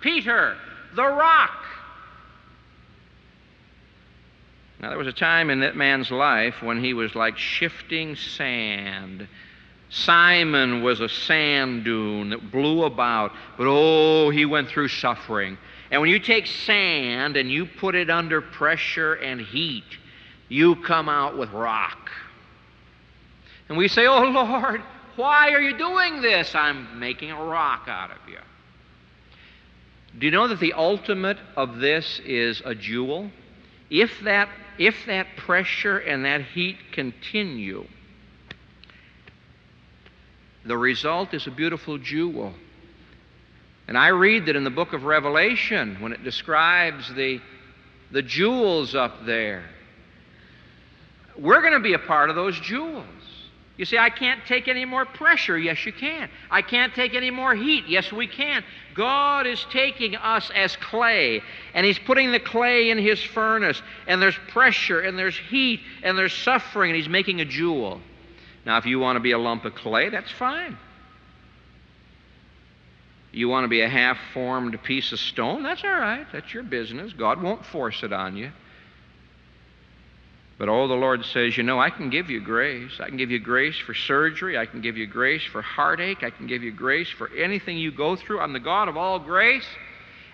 Peter, 0.00 0.56
the 0.94 1.06
rock. 1.06 1.64
Now, 4.80 4.88
there 4.88 4.98
was 4.98 5.06
a 5.06 5.12
time 5.12 5.50
in 5.50 5.60
that 5.60 5.76
man's 5.76 6.10
life 6.10 6.62
when 6.62 6.82
he 6.82 6.94
was 6.94 7.14
like 7.14 7.36
shifting 7.36 8.16
sand. 8.16 9.26
Simon 9.90 10.82
was 10.82 11.00
a 11.00 11.08
sand 11.08 11.84
dune 11.84 12.30
that 12.30 12.50
blew 12.50 12.84
about, 12.84 13.32
but 13.58 13.66
oh, 13.66 14.30
he 14.30 14.44
went 14.44 14.68
through 14.68 14.88
suffering. 14.88 15.58
And 15.90 16.00
when 16.00 16.10
you 16.10 16.20
take 16.20 16.46
sand 16.46 17.36
and 17.36 17.50
you 17.50 17.66
put 17.66 17.94
it 17.94 18.08
under 18.08 18.40
pressure 18.40 19.14
and 19.14 19.40
heat, 19.40 19.84
you 20.50 20.76
come 20.76 21.08
out 21.08 21.38
with 21.38 21.50
rock. 21.52 22.10
And 23.70 23.78
we 23.78 23.88
say, 23.88 24.06
Oh 24.06 24.24
Lord, 24.24 24.82
why 25.16 25.52
are 25.52 25.62
you 25.62 25.78
doing 25.78 26.20
this? 26.20 26.54
I'm 26.54 26.98
making 26.98 27.30
a 27.30 27.42
rock 27.42 27.86
out 27.88 28.10
of 28.10 28.18
you. 28.28 28.38
Do 30.18 30.26
you 30.26 30.32
know 30.32 30.48
that 30.48 30.58
the 30.58 30.72
ultimate 30.72 31.38
of 31.56 31.78
this 31.78 32.20
is 32.24 32.60
a 32.64 32.74
jewel? 32.74 33.30
If 33.88 34.20
that, 34.24 34.48
if 34.76 35.06
that 35.06 35.36
pressure 35.36 35.98
and 35.98 36.24
that 36.24 36.42
heat 36.42 36.76
continue, 36.92 37.86
the 40.64 40.76
result 40.76 41.32
is 41.32 41.46
a 41.46 41.50
beautiful 41.50 41.96
jewel. 41.96 42.54
And 43.86 43.96
I 43.96 44.08
read 44.08 44.46
that 44.46 44.56
in 44.56 44.64
the 44.64 44.70
book 44.70 44.92
of 44.92 45.04
Revelation, 45.04 45.96
when 46.00 46.12
it 46.12 46.24
describes 46.24 47.12
the, 47.14 47.40
the 48.10 48.22
jewels 48.22 48.96
up 48.96 49.24
there, 49.24 49.64
we're 51.40 51.62
going 51.62 51.72
to 51.72 51.80
be 51.80 51.94
a 51.94 51.98
part 51.98 52.30
of 52.30 52.36
those 52.36 52.58
jewels. 52.60 53.06
You 53.76 53.86
say, 53.86 53.96
I 53.96 54.10
can't 54.10 54.44
take 54.44 54.68
any 54.68 54.84
more 54.84 55.06
pressure. 55.06 55.56
Yes, 55.58 55.86
you 55.86 55.92
can. 55.92 56.28
I 56.50 56.60
can't 56.60 56.94
take 56.94 57.14
any 57.14 57.30
more 57.30 57.54
heat. 57.54 57.84
Yes, 57.88 58.12
we 58.12 58.26
can. 58.26 58.62
God 58.94 59.46
is 59.46 59.64
taking 59.72 60.16
us 60.16 60.50
as 60.54 60.76
clay, 60.76 61.40
and 61.72 61.86
He's 61.86 61.98
putting 61.98 62.30
the 62.30 62.40
clay 62.40 62.90
in 62.90 62.98
His 62.98 63.22
furnace, 63.22 63.80
and 64.06 64.20
there's 64.20 64.36
pressure, 64.48 65.00
and 65.00 65.18
there's 65.18 65.36
heat, 65.36 65.80
and 66.02 66.18
there's 66.18 66.34
suffering, 66.34 66.90
and 66.90 66.96
He's 66.96 67.08
making 67.08 67.40
a 67.40 67.46
jewel. 67.46 68.02
Now, 68.66 68.76
if 68.76 68.84
you 68.84 68.98
want 68.98 69.16
to 69.16 69.20
be 69.20 69.32
a 69.32 69.38
lump 69.38 69.64
of 69.64 69.74
clay, 69.74 70.10
that's 70.10 70.30
fine. 70.30 70.76
You 73.32 73.48
want 73.48 73.64
to 73.64 73.68
be 73.68 73.80
a 73.80 73.88
half 73.88 74.18
formed 74.34 74.82
piece 74.82 75.10
of 75.12 75.20
stone? 75.20 75.62
That's 75.62 75.84
all 75.84 75.90
right. 75.90 76.26
That's 76.32 76.52
your 76.52 76.64
business. 76.64 77.14
God 77.14 77.40
won't 77.40 77.64
force 77.64 78.02
it 78.02 78.12
on 78.12 78.36
you. 78.36 78.50
But 80.60 80.68
oh, 80.68 80.86
the 80.86 80.94
Lord 80.94 81.24
says, 81.24 81.56
you 81.56 81.62
know, 81.62 81.80
I 81.80 81.88
can 81.88 82.10
give 82.10 82.28
you 82.28 82.38
grace. 82.38 83.00
I 83.00 83.08
can 83.08 83.16
give 83.16 83.30
you 83.30 83.40
grace 83.40 83.78
for 83.78 83.94
surgery. 83.94 84.58
I 84.58 84.66
can 84.66 84.82
give 84.82 84.96
you 84.96 85.06
grace 85.06 85.42
for 85.42 85.62
heartache. 85.62 86.22
I 86.22 86.28
can 86.28 86.46
give 86.46 86.62
you 86.62 86.70
grace 86.70 87.08
for 87.08 87.30
anything 87.34 87.78
you 87.78 87.90
go 87.90 88.14
through. 88.14 88.40
I'm 88.40 88.52
the 88.52 88.60
God 88.60 88.86
of 88.86 88.96
all 88.96 89.18
grace. 89.18 89.66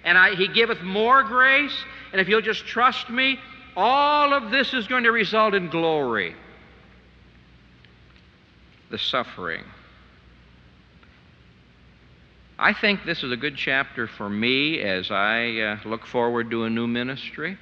And 0.02 0.18
I, 0.18 0.34
He 0.34 0.48
giveth 0.48 0.82
more 0.82 1.22
grace. 1.22 1.74
And 2.10 2.20
if 2.20 2.28
you'll 2.28 2.40
just 2.42 2.66
trust 2.66 3.08
me, 3.08 3.38
all 3.76 4.34
of 4.34 4.50
this 4.50 4.74
is 4.74 4.88
going 4.88 5.04
to 5.04 5.12
result 5.12 5.54
in 5.54 5.70
glory. 5.70 6.34
The 8.90 8.98
suffering 8.98 9.64
I 12.58 12.72
think 12.72 13.04
this 13.04 13.22
is 13.22 13.30
a 13.30 13.36
good 13.36 13.56
chapter 13.56 14.06
for 14.06 14.30
me 14.30 14.80
as 14.80 15.10
I 15.10 15.58
uh, 15.58 15.88
look 15.88 16.06
forward 16.06 16.50
to 16.50 16.64
a 16.64 16.70
new 16.70 16.86
ministry. 16.86 17.58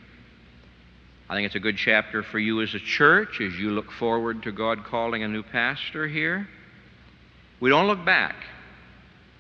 I 1.29 1.35
think 1.35 1.47
it's 1.47 1.55
a 1.55 1.61
good 1.61 1.77
chapter 1.77 2.23
for 2.23 2.39
you 2.39 2.61
as 2.61 2.75
a 2.75 2.79
church 2.79 3.41
as 3.41 3.55
you 3.59 3.71
look 3.71 3.91
forward 3.91 4.43
to 4.43 4.53
God 4.53 4.85
calling 4.85 5.23
a 5.23 5.29
new 5.29 5.43
pastor 5.43 6.07
here. 6.07 6.47
We 7.61 7.71
don't 7.71 7.87
look 7.87 8.05
back, 8.05 8.37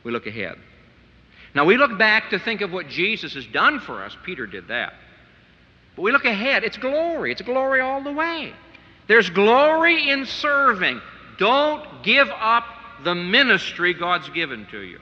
we 0.02 0.12
look 0.12 0.26
ahead. 0.26 0.56
Now, 1.54 1.64
we 1.64 1.76
look 1.76 1.96
back 1.98 2.30
to 2.30 2.38
think 2.38 2.62
of 2.62 2.72
what 2.72 2.88
Jesus 2.88 3.34
has 3.34 3.46
done 3.46 3.78
for 3.78 4.02
us. 4.02 4.16
Peter 4.24 4.46
did 4.46 4.68
that. 4.68 4.94
But 5.94 6.02
we 6.02 6.10
look 6.10 6.24
ahead. 6.24 6.64
It's 6.64 6.76
glory. 6.76 7.30
It's 7.30 7.42
glory 7.42 7.80
all 7.80 8.02
the 8.02 8.12
way. 8.12 8.52
There's 9.06 9.30
glory 9.30 10.10
in 10.10 10.26
serving. 10.26 11.00
Don't 11.38 12.02
give 12.02 12.28
up 12.28 12.64
the 13.04 13.14
ministry 13.14 13.94
God's 13.94 14.28
given 14.30 14.66
to 14.72 14.80
you. 14.80 14.98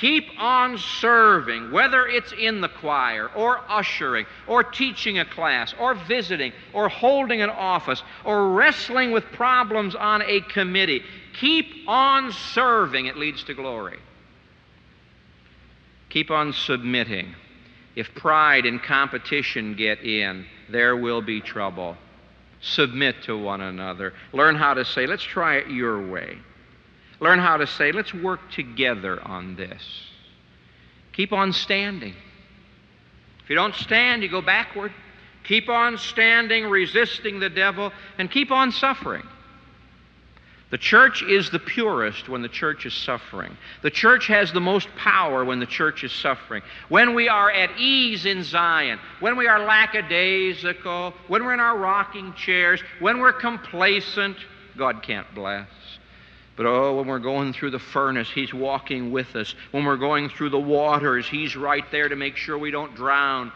Keep 0.00 0.30
on 0.38 0.78
serving, 0.78 1.72
whether 1.72 2.06
it's 2.06 2.32
in 2.32 2.62
the 2.62 2.70
choir, 2.70 3.30
or 3.36 3.60
ushering, 3.68 4.24
or 4.46 4.64
teaching 4.64 5.18
a 5.18 5.26
class, 5.26 5.74
or 5.78 5.94
visiting, 5.94 6.54
or 6.72 6.88
holding 6.88 7.42
an 7.42 7.50
office, 7.50 8.02
or 8.24 8.52
wrestling 8.54 9.10
with 9.10 9.24
problems 9.32 9.94
on 9.94 10.22
a 10.22 10.40
committee. 10.40 11.02
Keep 11.38 11.86
on 11.86 12.32
serving, 12.32 13.06
it 13.06 13.18
leads 13.18 13.44
to 13.44 13.52
glory. 13.52 13.98
Keep 16.08 16.30
on 16.30 16.54
submitting. 16.54 17.34
If 17.94 18.14
pride 18.14 18.64
and 18.64 18.82
competition 18.82 19.74
get 19.74 20.00
in, 20.00 20.46
there 20.70 20.96
will 20.96 21.20
be 21.20 21.42
trouble. 21.42 21.98
Submit 22.62 23.16
to 23.24 23.36
one 23.36 23.60
another. 23.60 24.14
Learn 24.32 24.54
how 24.54 24.72
to 24.72 24.84
say, 24.86 25.06
let's 25.06 25.22
try 25.22 25.56
it 25.56 25.70
your 25.70 26.10
way. 26.10 26.38
Learn 27.20 27.38
how 27.38 27.58
to 27.58 27.66
say, 27.66 27.92
let's 27.92 28.14
work 28.14 28.40
together 28.50 29.22
on 29.22 29.54
this. 29.54 29.82
Keep 31.12 31.32
on 31.32 31.52
standing. 31.52 32.14
If 33.44 33.50
you 33.50 33.56
don't 33.56 33.74
stand, 33.74 34.22
you 34.22 34.28
go 34.28 34.40
backward. 34.40 34.92
Keep 35.44 35.68
on 35.68 35.98
standing, 35.98 36.66
resisting 36.66 37.40
the 37.40 37.50
devil, 37.50 37.92
and 38.18 38.30
keep 38.30 38.50
on 38.50 38.72
suffering. 38.72 39.26
The 40.70 40.78
church 40.78 41.22
is 41.22 41.50
the 41.50 41.58
purest 41.58 42.28
when 42.28 42.42
the 42.42 42.48
church 42.48 42.86
is 42.86 42.94
suffering. 42.94 43.56
The 43.82 43.90
church 43.90 44.28
has 44.28 44.52
the 44.52 44.60
most 44.60 44.88
power 44.96 45.44
when 45.44 45.58
the 45.58 45.66
church 45.66 46.04
is 46.04 46.12
suffering. 46.12 46.62
When 46.88 47.14
we 47.14 47.28
are 47.28 47.50
at 47.50 47.76
ease 47.76 48.24
in 48.24 48.44
Zion, 48.44 49.00
when 49.18 49.36
we 49.36 49.48
are 49.48 49.58
lackadaisical, 49.58 51.12
when 51.26 51.44
we're 51.44 51.54
in 51.54 51.60
our 51.60 51.76
rocking 51.76 52.32
chairs, 52.34 52.80
when 53.00 53.18
we're 53.18 53.32
complacent, 53.32 54.36
God 54.76 55.02
can't 55.02 55.26
bless. 55.34 55.66
But 56.60 56.66
oh, 56.66 56.96
when 56.96 57.06
we're 57.06 57.20
going 57.20 57.54
through 57.54 57.70
the 57.70 57.78
furnace, 57.78 58.30
He's 58.30 58.52
walking 58.52 59.12
with 59.12 59.34
us. 59.34 59.54
When 59.70 59.86
we're 59.86 59.96
going 59.96 60.28
through 60.28 60.50
the 60.50 60.60
waters, 60.60 61.26
He's 61.26 61.56
right 61.56 61.90
there 61.90 62.06
to 62.06 62.16
make 62.16 62.36
sure 62.36 62.58
we 62.58 62.70
don't 62.70 62.94
drown. 62.94 63.50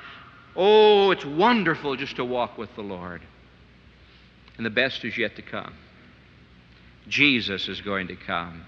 Oh, 0.57 1.11
it's 1.11 1.27
wonderful 1.27 1.97
just 1.97 2.17
to 2.17 2.25
walk 2.25 2.57
with 2.57 2.75
the 2.77 2.83
Lord. 2.83 3.21
And 4.57 4.65
the 4.65 4.71
best 4.71 5.05
is 5.05 5.19
yet 5.19 5.37
to 5.37 5.43
come. 5.43 5.75
Jesus 7.07 7.69
is 7.69 7.83
going 7.83 8.09
to 8.09 8.17
come. 8.17 8.65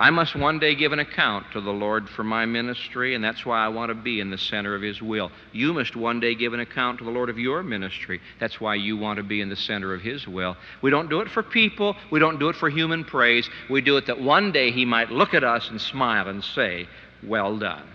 I 0.00 0.10
must 0.10 0.36
one 0.36 0.60
day 0.60 0.76
give 0.76 0.92
an 0.92 1.00
account 1.00 1.50
to 1.52 1.60
the 1.60 1.72
Lord 1.72 2.08
for 2.08 2.22
my 2.22 2.46
ministry, 2.46 3.16
and 3.16 3.24
that's 3.24 3.44
why 3.44 3.64
I 3.64 3.68
want 3.68 3.88
to 3.88 3.96
be 3.96 4.20
in 4.20 4.30
the 4.30 4.38
center 4.38 4.76
of 4.76 4.80
His 4.80 5.02
will. 5.02 5.32
You 5.52 5.72
must 5.74 5.96
one 5.96 6.20
day 6.20 6.36
give 6.36 6.52
an 6.54 6.60
account 6.60 6.98
to 6.98 7.04
the 7.04 7.10
Lord 7.10 7.28
of 7.28 7.36
your 7.36 7.64
ministry. 7.64 8.20
That's 8.38 8.60
why 8.60 8.76
you 8.76 8.96
want 8.96 9.16
to 9.16 9.24
be 9.24 9.40
in 9.40 9.48
the 9.48 9.56
center 9.56 9.92
of 9.92 10.00
His 10.00 10.28
will. 10.28 10.56
We 10.82 10.92
don't 10.92 11.10
do 11.10 11.20
it 11.20 11.28
for 11.28 11.42
people, 11.42 11.96
we 12.12 12.20
don't 12.20 12.38
do 12.38 12.48
it 12.48 12.54
for 12.54 12.70
human 12.70 13.04
praise. 13.04 13.50
We 13.68 13.80
do 13.80 13.96
it 13.96 14.06
that 14.06 14.20
one 14.20 14.52
day 14.52 14.70
He 14.70 14.84
might 14.84 15.10
look 15.10 15.34
at 15.34 15.42
us 15.42 15.68
and 15.68 15.80
smile 15.80 16.28
and 16.28 16.44
say, 16.44 16.86
Well 17.24 17.58
done. 17.58 17.88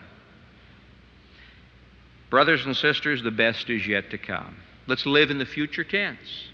Brothers 2.30 2.66
and 2.66 2.76
sisters, 2.76 3.24
the 3.24 3.32
best 3.32 3.70
is 3.70 3.88
yet 3.88 4.10
to 4.10 4.18
come. 4.18 4.58
Let's 4.88 5.06
live 5.06 5.32
in 5.32 5.38
the 5.38 5.46
future 5.46 5.86
tense 5.86 6.50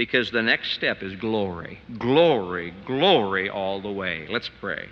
because 0.00 0.30
the 0.30 0.40
next 0.40 0.72
step 0.72 1.02
is 1.02 1.14
glory. 1.16 1.78
Glory, 1.98 2.72
glory 2.86 3.50
all 3.50 3.82
the 3.82 3.92
way. 3.92 4.26
Let's 4.30 4.50
pray. 4.58 4.88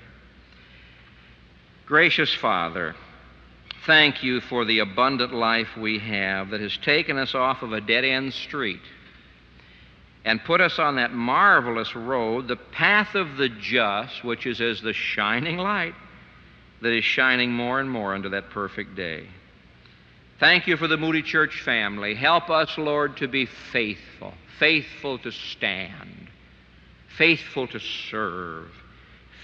Gracious 1.87 2.35
Father, 2.35 2.95
thank 3.87 4.23
you 4.23 4.43
for 4.43 4.67
the 4.67 4.81
abundant 4.81 5.33
life 5.33 5.79
we 5.79 5.99
have 5.99 6.51
that 6.51 6.61
has 6.61 6.77
taken 6.77 7.17
us 7.17 7.35
off 7.35 7.63
of 7.63 7.73
a 7.73 7.81
dead 7.81 8.05
end 8.05 8.35
street 8.35 8.83
and 10.27 10.45
put 10.45 10.61
us 10.61 10.79
on 10.79 10.97
that 10.97 11.15
marvelous 11.15 11.97
road, 11.97 12.47
the 12.47 12.57
path 12.57 13.15
of 13.15 13.39
the 13.39 13.49
just, 13.49 14.23
which 14.23 14.45
is 14.45 14.61
as 14.61 14.83
the 14.83 14.93
shining 14.93 15.57
light 15.57 15.95
that 16.83 16.93
is 16.93 17.03
shining 17.03 17.51
more 17.51 17.81
and 17.81 17.91
more 17.91 18.13
unto 18.13 18.29
that 18.29 18.51
perfect 18.51 18.95
day. 18.95 19.27
Thank 20.41 20.67
you 20.67 20.77
for 20.77 20.87
the 20.87 20.97
Moody 20.97 21.23
Church 21.23 21.63
family. 21.63 22.15
Help 22.15 22.49
us, 22.49 22.79
Lord, 22.79 23.17
to 23.19 23.29
be 23.29 23.47
faithful 23.47 24.35
faithful 24.59 25.19
to 25.19 25.31
stand, 25.31 26.29
faithful 27.17 27.67
to 27.69 27.79
serve, 27.79 28.71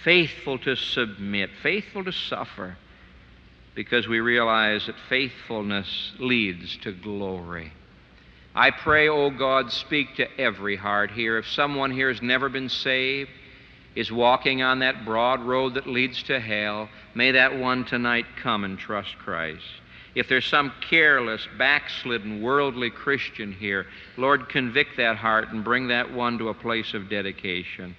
faithful 0.02 0.58
to 0.58 0.76
submit, 0.76 1.50
faithful 1.62 2.04
to 2.04 2.12
suffer, 2.12 2.76
because 3.74 4.06
we 4.06 4.20
realize 4.20 4.86
that 4.86 4.94
faithfulness 5.08 6.12
leads 6.18 6.76
to 6.78 6.92
glory. 6.92 7.72
I 8.54 8.70
pray, 8.70 9.08
O 9.08 9.24
oh 9.24 9.30
God, 9.30 9.72
speak 9.72 10.16
to 10.16 10.40
every 10.40 10.76
heart 10.76 11.10
here. 11.10 11.38
If 11.38 11.48
someone 11.48 11.90
here 11.90 12.08
has 12.08 12.22
never 12.22 12.48
been 12.48 12.68
saved, 12.68 13.30
is 13.96 14.12
walking 14.12 14.62
on 14.62 14.80
that 14.80 15.04
broad 15.04 15.40
road 15.42 15.74
that 15.74 15.88
leads 15.88 16.22
to 16.24 16.38
hell, 16.38 16.88
may 17.14 17.32
that 17.32 17.56
one 17.56 17.84
tonight 17.84 18.26
come 18.40 18.64
and 18.64 18.78
trust 18.78 19.16
Christ. 19.18 19.62
If 20.14 20.28
there's 20.28 20.46
some 20.46 20.72
careless, 20.88 21.46
backslidden, 21.58 22.40
worldly 22.40 22.90
Christian 22.90 23.52
here, 23.52 23.86
Lord, 24.16 24.48
convict 24.48 24.96
that 24.96 25.16
heart 25.16 25.48
and 25.52 25.64
bring 25.64 25.88
that 25.88 26.12
one 26.12 26.38
to 26.38 26.50
a 26.50 26.54
place 26.54 26.94
of 26.94 27.08
dedication. 27.08 27.96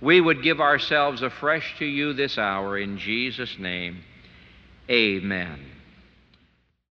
We 0.00 0.20
would 0.20 0.42
give 0.42 0.60
ourselves 0.60 1.22
afresh 1.22 1.78
to 1.78 1.84
you 1.84 2.12
this 2.12 2.38
hour 2.38 2.78
in 2.78 2.98
Jesus' 2.98 3.58
name. 3.58 4.02
Amen. 4.90 5.64